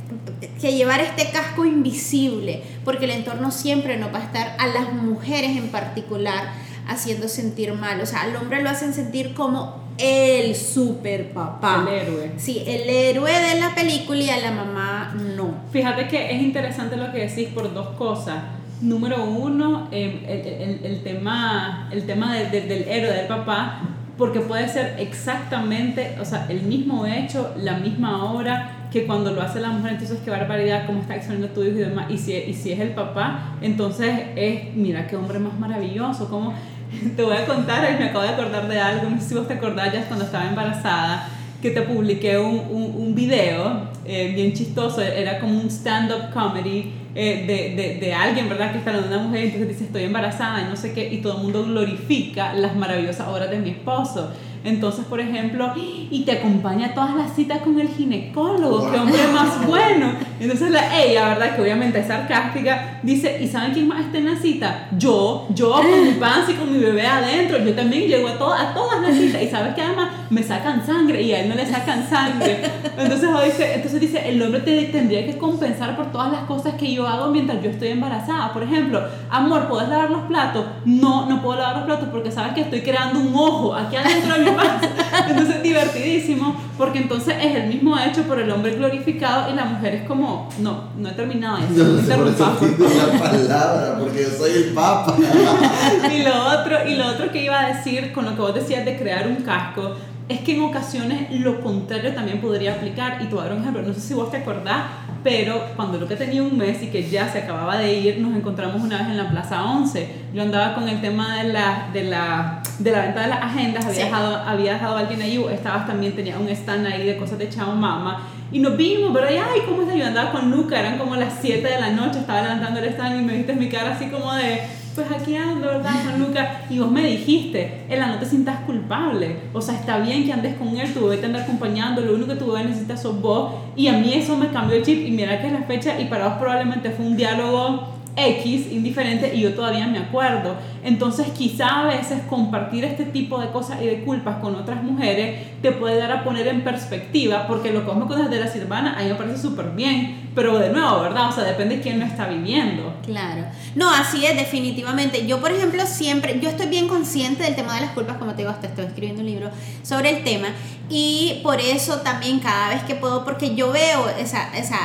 [0.59, 4.93] que llevar este casco invisible, porque el entorno siempre nos va a estar a las
[4.93, 6.53] mujeres en particular
[6.88, 11.86] haciendo sentir mal, o sea, al hombre lo hacen sentir como el super papá.
[11.88, 12.32] El héroe.
[12.38, 15.54] Sí, el héroe de la película y a la mamá no.
[15.72, 18.44] Fíjate que es interesante lo que decís por dos cosas.
[18.82, 23.80] Número uno, eh, el, el- el tema, el tema de- de- del héroe, del papá,
[24.18, 29.42] porque puede ser exactamente, o sea, el mismo hecho, la misma hora que cuando lo
[29.42, 32.06] hace la mujer, entonces qué barbaridad, cómo está exponiendo tu hijo y demás.
[32.10, 36.54] Y si, y si es el papá, entonces es, mira qué hombre más maravilloso, cómo...
[37.16, 39.54] Te voy a contar, me acabo de acordar de algo, no sé si vos te
[39.56, 41.28] acordás ya cuando estaba embarazada,
[41.62, 46.94] que te publiqué un, un, un video eh, bien chistoso, era como un stand-up comedy
[47.16, 48.72] eh, de, de, de alguien, ¿verdad?
[48.72, 51.22] Que está hablando de una mujer entonces dice estoy embarazada y no sé qué, y
[51.22, 54.32] todo el mundo glorifica las maravillosas obras de mi esposo.
[54.66, 59.28] Entonces, por ejemplo, y te acompaña a todas las citas con el ginecólogo, qué hombre
[59.34, 60.13] más bueno.
[60.39, 61.55] Entonces la, ella, ¿verdad?
[61.55, 64.88] Que obviamente es sarcástica, dice, ¿y saben quién más está en la cita?
[64.97, 68.53] Yo, yo con mi panza y con mi bebé adentro, yo también llego a, to-
[68.53, 71.55] a todas las citas y sabes que además me sacan sangre y a él no
[71.55, 72.59] le sacan sangre.
[72.97, 76.93] Entonces, dice, entonces dice, el hombre te tendría que compensar por todas las cosas que
[76.93, 78.51] yo hago mientras yo estoy embarazada.
[78.53, 80.66] Por ejemplo, amor, ¿puedes lavar los platos?
[80.86, 84.36] No, no puedo lavar los platos porque sabes que estoy creando un ojo aquí adentro
[84.36, 84.89] de mi panza.
[85.30, 89.95] Entonces, divertidísimo, porque entonces es el mismo hecho por el hombre glorificado y la mujer
[89.95, 91.84] es como, no, no he terminado eso.
[91.84, 95.16] No no sé por la palabra, porque yo soy el papa.
[96.16, 98.86] y lo otro y lo otro que iba a decir con lo que vos decías
[98.86, 99.95] de crear un casco
[100.28, 103.99] es que en ocasiones lo contrario también podría aplicar y dar un ejemplo no sé
[103.99, 104.84] si vos te acordás
[105.23, 108.36] pero cuando lo que tenía un mes y que ya se acababa de ir nos
[108.36, 112.03] encontramos una vez en la Plaza 11 yo andaba con el tema de la de
[112.05, 114.03] la de la venta de las agendas había Sí.
[114.03, 117.49] dejado había dejado a alguien ahí estabas también tenía un stand ahí de cosas de
[117.49, 119.11] chao mama y nos vimos.
[119.30, 119.97] Y ay, ¿cómo estás?
[119.97, 123.21] Yo andaba con Luca, eran como las 7 de la noche, estaba levantando el stand
[123.21, 124.61] y me viste mi cara así como de,
[124.96, 125.91] pues aquí ando, ¿verdad?
[126.10, 126.62] Con Luca.
[126.70, 129.36] Y vos me dijiste, Ela, no te sientas culpable.
[129.54, 132.30] O sea, está bien que andes con él, tu bebé te anda acompañando, lo único
[132.30, 133.54] que tu bebé necesita sos vos.
[133.76, 135.06] Y a mí eso me cambió el chip.
[135.06, 139.36] Y mira que es la fecha, y para vos probablemente fue un diálogo X, indiferente,
[139.36, 140.55] y yo todavía me acuerdo.
[140.84, 145.61] Entonces, quizá a veces compartir este tipo de cosas y de culpas con otras mujeres
[145.61, 148.47] te puede dar a poner en perspectiva, porque lo que vos me contas de la
[148.47, 151.30] Silvana, a mí me parece súper bien, pero de nuevo, ¿verdad?
[151.30, 152.93] O sea, depende de quién lo está viviendo.
[153.05, 153.45] Claro.
[153.76, 155.26] No, así es, definitivamente.
[155.26, 158.38] Yo, por ejemplo, siempre, yo estoy bien consciente del tema de las culpas, como te
[158.38, 159.49] digo, hasta estoy escribiendo un libro
[159.84, 160.49] sobre el tema.
[160.89, 164.78] Y por eso también cada vez que puedo, porque yo veo esa, esa,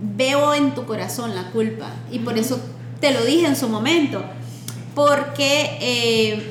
[0.00, 1.90] veo en tu corazón la culpa.
[2.10, 2.60] Y por eso
[3.00, 4.22] te lo dije en su momento.
[4.94, 6.50] Porque, eh,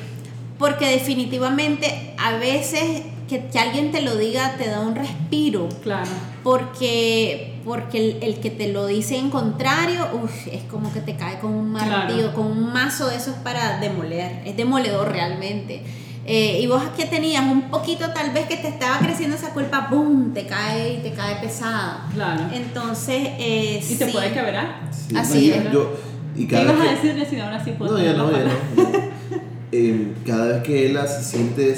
[0.58, 5.68] porque definitivamente a veces que, que alguien te lo diga te da un respiro.
[5.82, 6.10] Claro.
[6.44, 11.16] Porque, porque el, el que te lo dice en contrario, uf, es como que te
[11.16, 12.34] cae con un martillo, Claro.
[12.34, 14.42] con un mazo de esos para demoler.
[14.44, 15.82] Es demoledor realmente.
[16.28, 19.86] Eh, y vos que tenías un poquito tal vez que te estaba creciendo esa culpa,
[19.90, 20.32] ¡boom!
[20.34, 22.08] Te cae y te cae pesada.
[22.12, 22.44] Claro.
[22.52, 24.12] Entonces, eh, Y te sí.
[24.12, 24.90] puede quebrar.
[24.90, 25.72] Sí, Así es.
[25.72, 25.92] yo-
[26.34, 28.30] y ¿Qué cada ibas a vez que- decirle si ahora sí puedo No, ya no,
[28.32, 28.50] ya no.
[29.72, 31.74] Eh, cada vez que él se siente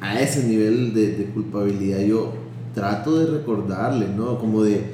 [0.00, 2.32] a ese nivel de, de culpabilidad, yo
[2.74, 4.38] trato de recordarle, ¿no?
[4.38, 4.84] Como de,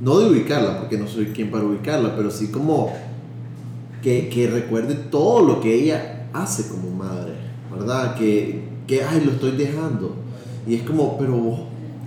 [0.00, 2.92] no de ubicarla, porque no soy quien para ubicarla, pero sí como
[4.02, 7.32] que, que recuerde todo lo que ella hace como madre,
[7.78, 8.14] ¿verdad?
[8.16, 10.14] Que, que, ay, lo estoy dejando.
[10.66, 11.60] Y es como, pero vos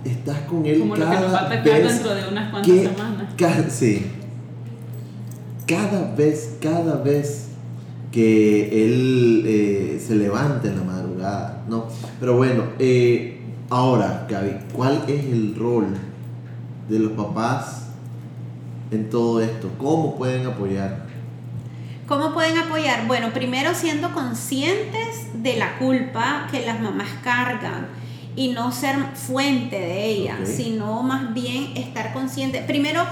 [0.04, 2.50] estás con él Como lo que cada nos va a atacar vez dentro de unas
[2.50, 3.34] cuantas que- semanas.
[3.36, 4.06] Cada, sí.
[5.66, 7.48] Cada vez, cada vez
[8.10, 11.84] que él eh, se levanta en la madrugada, ¿no?
[12.18, 15.86] Pero bueno, eh, ahora, Gaby, ¿cuál es el rol
[16.88, 17.86] de los papás
[18.90, 19.68] en todo esto?
[19.78, 21.04] ¿Cómo pueden apoyar?
[22.10, 23.06] ¿Cómo pueden apoyar?
[23.06, 27.86] Bueno, primero siendo conscientes de la culpa que las mamás cargan
[28.34, 32.62] y no ser fuente de ella, sino más bien estar consciente.
[32.66, 33.04] Primero,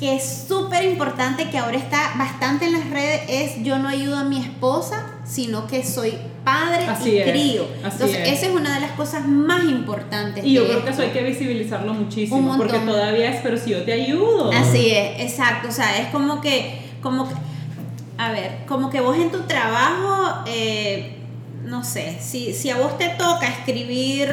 [0.00, 4.16] que es súper importante, que ahora está bastante en las redes, es yo no ayudo
[4.16, 7.64] a mi esposa, sino que soy padre Así y es, crío.
[7.84, 8.32] así Entonces, es.
[8.38, 10.42] esa es una de las cosas más importantes.
[10.42, 12.66] Y yo creo que eso hay que visibilizarlo muchísimo, Un montón.
[12.66, 14.50] porque todavía es, pero si yo te ayudo.
[14.52, 15.68] Así es, exacto.
[15.68, 17.34] O sea, es como que, como que,
[18.18, 21.16] a ver, como que vos en tu trabajo, eh,
[21.64, 24.30] no sé, si, si a vos te toca escribir,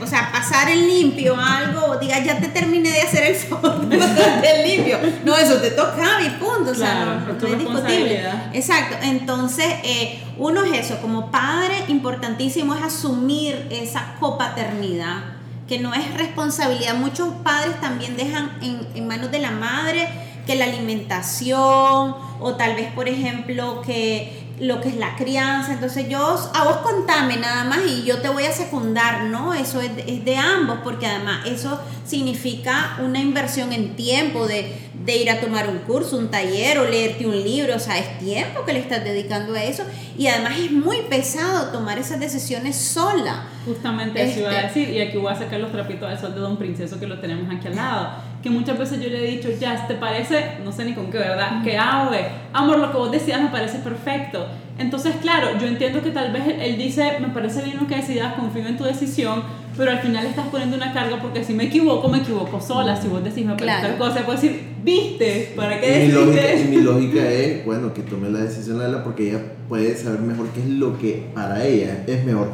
[0.00, 4.68] o sea, pasar el limpio algo, diga, ya te terminé de hacer el fondo del
[4.68, 4.98] limpio.
[5.24, 6.72] No, eso te toca y punto.
[6.72, 8.24] O sea, Claro, no, es tu no es discutible.
[8.52, 8.96] Exacto.
[9.02, 15.22] Entonces, eh, uno es eso, como padre, importantísimo es asumir esa copaternidad
[15.68, 16.94] que no es responsabilidad.
[16.96, 20.08] Muchos padres también dejan en, en manos de la madre
[20.46, 25.72] que la alimentación o tal vez, por ejemplo, que lo que es la crianza.
[25.72, 26.20] Entonces yo,
[26.54, 29.54] a vos contame nada más y yo te voy a secundar, ¿no?
[29.54, 35.16] Eso es, es de ambos, porque además eso significa una inversión en tiempo de, de
[35.16, 38.64] ir a tomar un curso, un taller o leerte un libro, o sea, es tiempo
[38.64, 39.82] que le estás dedicando a eso
[40.18, 43.44] y además es muy pesado tomar esas decisiones sola.
[43.64, 46.34] Justamente eso iba a Este- decir, y aquí voy a sacar los trapitos al sol
[46.34, 48.08] de Don Princeso que lo tenemos aquí al lado.
[48.42, 50.58] Que muchas veces yo le he dicho, ya, ¿te parece?
[50.64, 51.62] No sé ni con qué, ¿verdad?
[51.62, 54.46] Que ave, amor, lo que vos decías me parece perfecto.
[54.82, 58.34] Entonces, claro, yo entiendo que tal vez él, dice, me parece bien lo que decidas,
[58.34, 59.42] confío en tu decisión,
[59.76, 63.00] pero al final estás poniendo una carga porque si me equivoco, me equivoco sola.
[63.00, 63.88] Si vos decís, me parece Claro.
[63.88, 65.52] tal cosa, puedo decir, ¿viste?
[65.56, 69.04] ¿Para qué lógica, y mi lógica es, bueno, que tome la decisión la de ella
[69.04, 72.48] porque ella puede saber mejor qué es lo que para ella es mejor.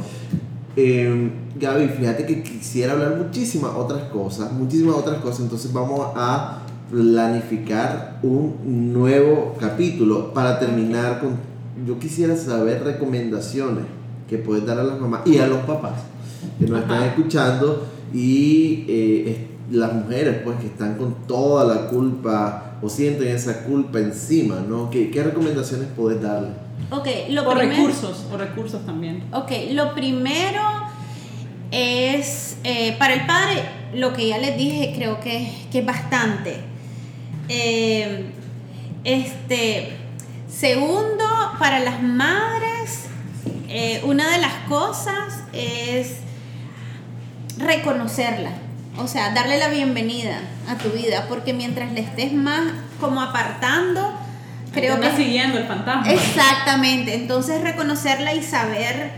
[0.77, 6.61] Eh, Gaby, fíjate que quisiera hablar muchísimas otras cosas, muchísimas otras cosas, entonces vamos a
[6.91, 11.37] planificar un nuevo capítulo para terminar con,
[11.87, 13.85] yo quisiera saber recomendaciones
[14.29, 15.93] que puedes dar a las mamás y a los papás
[16.59, 21.89] que nos están escuchando y eh, es- las mujeres pues que están con toda la
[21.89, 24.89] culpa o sienten esa culpa encima, ¿no?
[24.89, 26.49] ¿Qué, qué recomendaciones puedes darle?
[26.91, 27.77] Ok, lo O primero...
[27.77, 29.25] recursos, o recursos también.
[29.33, 30.63] Ok, lo primero
[31.71, 33.63] es, eh, para el padre,
[33.95, 36.57] lo que ya les dije, creo que, que es bastante.
[37.51, 38.31] Eh,
[39.05, 39.98] este,
[40.49, 41.25] segundo,
[41.59, 43.07] para las madres,
[43.69, 46.17] eh, una de las cosas es
[47.59, 48.51] reconocerla,
[48.99, 52.63] o sea, darle la bienvenida a tu vida, porque mientras le estés más
[53.01, 54.13] como apartando,
[54.73, 56.11] creo que siguiendo el fantasma.
[56.11, 59.13] Exactamente, entonces reconocerla y saber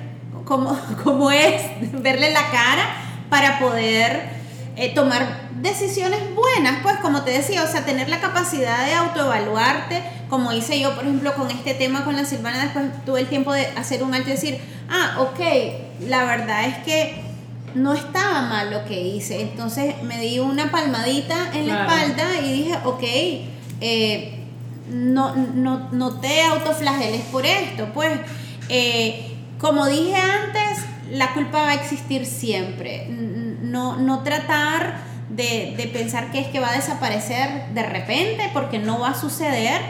[0.44, 1.62] cómo, cómo es,
[1.92, 2.84] verle la cara
[3.28, 4.39] para poder
[4.80, 10.02] eh, tomar decisiones buenas, pues como te decía, o sea, tener la capacidad de autoevaluarte,
[10.30, 13.52] como hice yo, por ejemplo, con este tema con la Silvana, después tuve el tiempo
[13.52, 14.58] de hacer un alto y decir,
[14.88, 17.22] ah, ok, la verdad es que
[17.74, 22.50] no estaba mal lo que hice, entonces me di una palmadita en la espalda y
[22.50, 23.02] dije, ok,
[23.82, 24.40] eh,
[24.90, 27.90] no, no, no te autoflageles por esto.
[27.92, 28.18] Pues,
[28.70, 33.06] eh, como dije antes, la culpa va a existir siempre.
[33.70, 34.96] No, no tratar
[35.30, 39.14] de, de pensar que es que va a desaparecer de repente, porque no va a
[39.14, 39.80] suceder.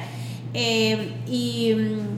[0.54, 2.10] Eh, y mm,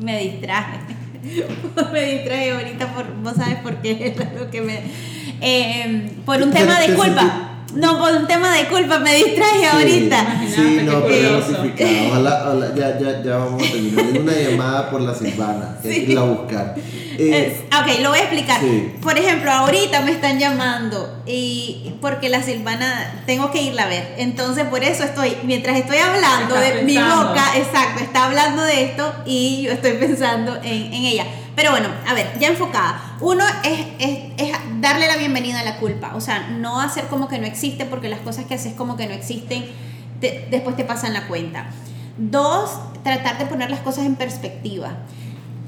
[0.04, 0.78] me distraje.
[1.92, 4.80] me distraje ahorita por, vos sabes por qué es lo que me...
[5.40, 7.50] eh, por un Te- tema te de culpa.
[7.74, 10.42] No, por un tema de culpa me distraje ahorita.
[10.54, 11.38] Sí, no, pero.
[12.08, 14.04] Ojalá, ojalá, ya, ya, ya vamos a terminar.
[14.20, 16.74] Una llamada por la Silvana, que hay que irla a buscar.
[17.18, 18.60] Eh, ok, lo voy a explicar.
[18.60, 18.94] Sí.
[19.00, 24.14] Por ejemplo, ahorita me están llamando y porque la Silvana tengo que irla a ver.
[24.18, 29.12] Entonces, por eso estoy, mientras estoy hablando de mi boca, exacto, está hablando de esto
[29.26, 31.26] y yo estoy pensando en, en ella.
[31.56, 33.16] Pero bueno, a ver, ya enfocada.
[33.20, 36.12] Uno es, es, es darle la bienvenida a la culpa.
[36.14, 39.06] O sea, no hacer como que no existe porque las cosas que haces como que
[39.06, 39.64] no existen,
[40.20, 41.66] te- después te pasan la cuenta.
[42.18, 42.70] Dos,
[43.04, 44.90] tratar de poner las cosas en perspectiva.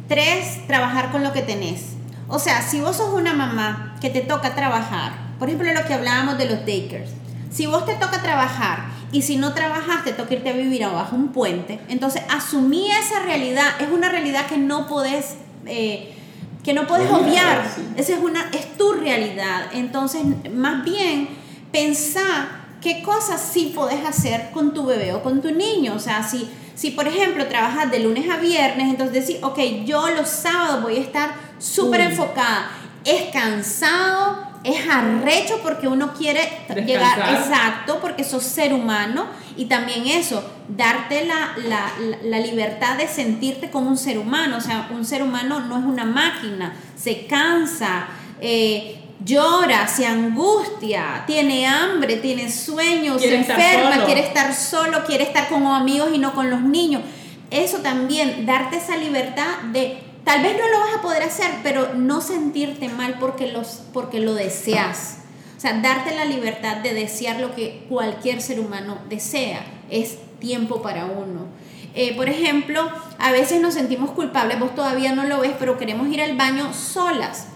[0.08, 1.92] Tres, trabajar con lo que tenés.
[2.28, 5.94] O sea, si vos sos una mamá que te toca trabajar, por ejemplo, lo que
[5.94, 7.10] hablábamos de los daycares,
[7.50, 11.14] si vos te toca trabajar y si no trabajas te toca irte a vivir abajo
[11.14, 15.36] un puente, entonces asumí esa realidad, es una realidad que no podés,
[15.66, 16.12] eh,
[16.64, 17.82] que no podés Obviar, sí.
[17.96, 21.28] esa es, una, es tu realidad, entonces más bien
[21.70, 22.48] pensá
[22.80, 25.94] qué cosas sí podés hacer con tu bebé o con tu niño.
[25.94, 30.08] O sea, si, si por ejemplo trabajas de lunes a viernes, entonces decir, ok, yo
[30.10, 32.70] los sábados voy a estar súper enfocada.
[33.04, 36.40] Es cansado, es arrecho porque uno quiere
[36.84, 37.34] llegar, Descansar.
[37.34, 39.26] exacto, porque sos ser humano.
[39.56, 41.92] Y también eso, darte la, la,
[42.22, 44.58] la- libertad de sentirte como un ser humano.
[44.58, 48.06] O sea, un ser humano no es una máquina, se cansa.
[48.40, 55.24] eh, llora, se angustia, tiene hambre, tiene sueños, Quiere se enferma, quiere estar solo, quiere
[55.24, 57.02] estar con amigos y no con los niños.
[57.50, 61.94] Eso también, darte esa libertad de, tal vez no lo vas a poder hacer, pero
[61.94, 65.18] no sentirte mal porque, los, porque lo deseas.
[65.56, 69.64] O sea, darte la libertad de desear lo que cualquier ser humano desea.
[69.90, 71.46] Es tiempo para uno.
[71.94, 76.08] Eh, por ejemplo, a veces nos sentimos culpables, vos todavía no lo ves, pero queremos
[76.08, 77.48] ir al baño solas.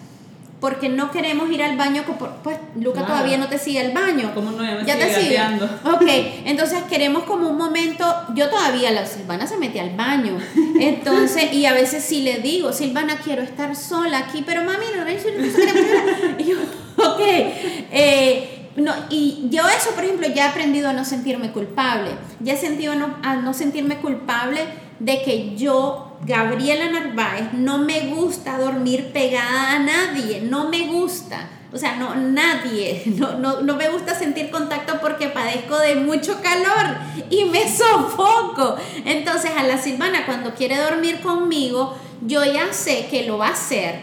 [0.61, 2.05] Porque no queremos ir al baño,
[2.45, 4.33] pues Luca todavía no te sigue al baño.
[4.35, 4.63] ¿Cómo no?
[4.85, 5.35] Ya te sigue.
[5.35, 5.65] gateando.
[5.85, 6.03] Ok,
[6.45, 8.05] entonces queremos como un momento,
[8.35, 10.39] yo todavía, la Silvana se mete al baño,
[10.79, 15.05] entonces, y a veces sí le digo, Silvana, quiero estar sola aquí, pero mami, no,
[15.05, 16.41] no, no, no, no".
[16.41, 16.57] Y yo,
[16.97, 22.11] ok, eh, no, y yo eso, por ejemplo, ya he aprendido a no sentirme culpable,
[22.41, 24.61] ya he sentido a no, a no sentirme culpable
[24.99, 31.49] de que yo, Gabriela Narváez, no me gusta dormir pegada a nadie, no me gusta.
[31.73, 36.41] O sea, no, nadie, no, no, no me gusta sentir contacto porque padezco de mucho
[36.43, 36.97] calor
[37.31, 38.77] y me sofoco.
[39.05, 41.97] Entonces a la Silvana cuando quiere dormir conmigo,
[42.27, 44.01] yo ya sé que lo va a hacer,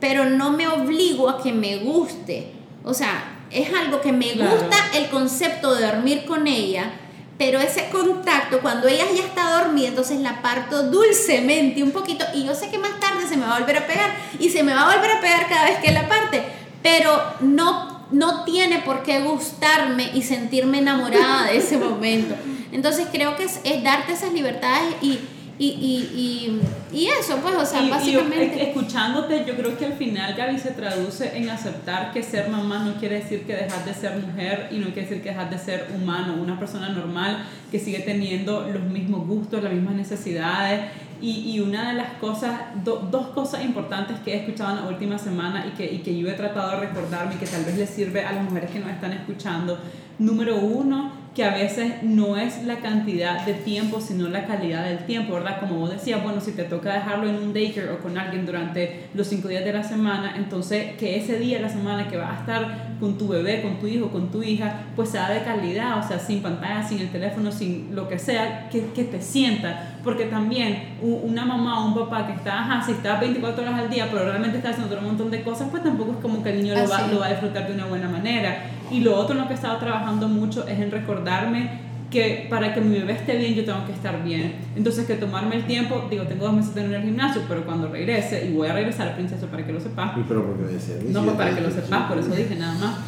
[0.00, 2.52] pero no me obligo a que me guste.
[2.84, 4.50] O sea, es algo que me Claro.
[4.58, 6.90] gusta el concepto de dormir con ella,
[7.36, 12.44] pero ese contacto, cuando ella ya está dormida, entonces la parto dulcemente un poquito y
[12.44, 14.72] yo sé que más tarde se me va a volver a pegar y se me
[14.72, 16.42] va a volver a pegar cada vez que la parte,
[16.82, 17.10] pero
[17.40, 22.36] no, no tiene por qué gustarme y sentirme enamorada de ese momento.
[22.70, 25.18] Entonces creo que es, es darte esas libertades y,
[25.58, 26.60] y, y,
[26.92, 28.60] y, y eso, pues, o sea, yo, básicamente...
[28.60, 32.80] eh, escuchándote, yo creo que al final, Gaby, se traduce en aceptar que ser mamá
[32.80, 35.58] no quiere decir que dejas de ser mujer y no quiere decir que dejas de
[35.58, 40.90] ser humano, una persona normal que sigue teniendo los mismos gustos, las mismas necesidades.
[41.20, 42.52] Y, y una de las cosas,
[42.84, 46.16] do- dos cosas importantes que he escuchado en la última semana y que, y que
[46.18, 48.80] yo he tratado de recordarme y que tal vez les sirve a las mujeres que
[48.80, 49.78] nos están escuchando.
[50.18, 54.98] Número uno, que a veces no es la cantidad de tiempo, sino la calidad del
[55.06, 55.58] tiempo, ¿verdad?
[55.58, 59.08] Como vos decías, bueno, si te toca dejarlo en un daycare o con alguien durante
[59.14, 62.36] los cinco días de la semana, entonces que ese día de la semana que vas
[62.36, 65.98] a estar con tu bebé, con tu hijo, con tu hija, pues sea de calidad,
[65.98, 69.98] o sea, sin pantalla, sin el teléfono, sin lo que sea, que, que te sienta.
[70.02, 73.90] Porque también una mamá o un papá que está, ajá, si está 24 horas al
[73.90, 76.62] día, pero realmente está haciendo otro montón de cosas, pues tampoco es como que el
[76.62, 78.70] niño lo va, lo va a disfrutar de una buena manera.
[78.90, 81.83] Y lo otro en lo que he estado trabajando mucho es en recordarme
[82.14, 84.54] que para que mi bebé esté bien yo tengo que estar bien.
[84.76, 87.66] Entonces que tomarme el tiempo, digo, tengo dos meses de no ir al gimnasio, pero
[87.66, 91.24] cuando regrese, y voy a regresar, princesa, para que lo sepas, pero porque me no,
[91.24, 92.98] pues para que lo sepas, por eso dije nada más.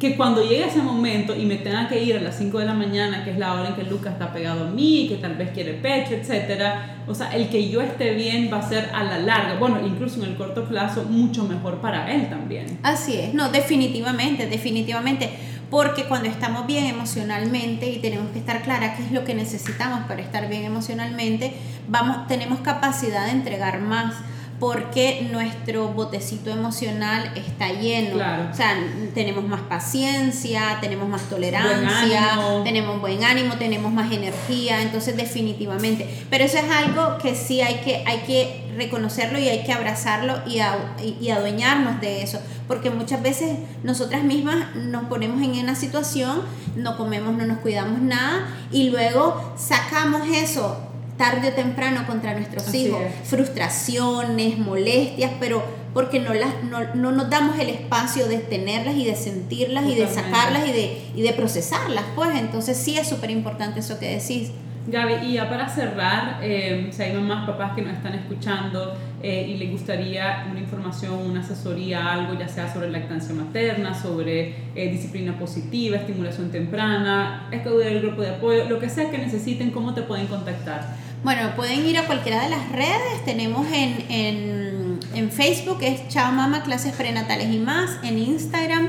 [0.00, 2.74] Que cuando llegue ese momento y me tenga que ir a las 5 de la
[2.74, 5.50] mañana, que es la hora en que Lucas está pegado a mí, que tal vez
[5.50, 9.18] quiere pecho, etcétera, o sea, el que yo esté bien va a ser a la
[9.18, 12.78] larga, bueno, incluso en el corto plazo, mucho mejor para él también.
[12.82, 15.30] Así es, no, definitivamente, definitivamente,
[15.72, 20.00] porque cuando estamos bien emocionalmente y tenemos que estar clara qué es lo que necesitamos
[20.06, 21.54] para estar bien emocionalmente,
[21.88, 24.16] vamos, tenemos capacidad de entregar más,
[24.62, 28.14] porque nuestro botecito emocional está lleno.
[28.14, 28.48] Claro.
[28.52, 28.76] O sea,
[29.12, 36.08] tenemos más paciencia, tenemos más tolerancia, tenemos buen ánimo, tenemos más energía, entonces definitivamente.
[36.30, 40.38] Pero eso es algo que sí hay que, hay que reconocerlo y hay que abrazarlo
[40.46, 42.38] y, a- y adueñarnos de eso,
[42.68, 46.42] porque muchas veces nosotras mismas nos ponemos en una situación,
[46.76, 50.78] no comemos, no nos cuidamos nada y luego sacamos eso
[51.16, 53.28] tarde o temprano contra nuestros Así hijos, es.
[53.28, 55.62] frustraciones, molestias, pero
[55.94, 59.94] porque no, las, no, no nos damos el espacio de tenerlas y de sentirlas y
[59.94, 64.16] de sacarlas y de, y de procesarlas, pues entonces sí es súper importante eso que
[64.18, 64.50] decís.
[64.86, 69.46] Gaby, y ya para cerrar, eh, si hay mamás, papás que nos están escuchando eh,
[69.48, 74.90] y les gustaría una información, una asesoría, algo, ya sea sobre lactancia materna, sobre eh,
[74.90, 79.94] disciplina positiva, estimulación temprana, escoger el grupo de apoyo, lo que sea que necesiten, ¿cómo
[79.94, 80.96] te pueden contactar?
[81.22, 83.24] Bueno, pueden ir a cualquiera de las redes.
[83.24, 88.00] Tenemos en, en, en Facebook, es Chao Mama Clases Prenatales y más.
[88.02, 88.88] En Instagram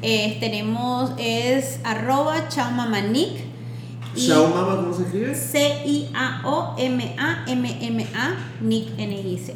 [0.00, 3.52] eh, tenemos, es arroba Chao Mama Nick.
[4.28, 5.34] Mama, ¿cómo se escribe?
[5.34, 6.14] C-I-A-O-M-A-M-M-A,
[8.60, 9.54] Nick N-I-C.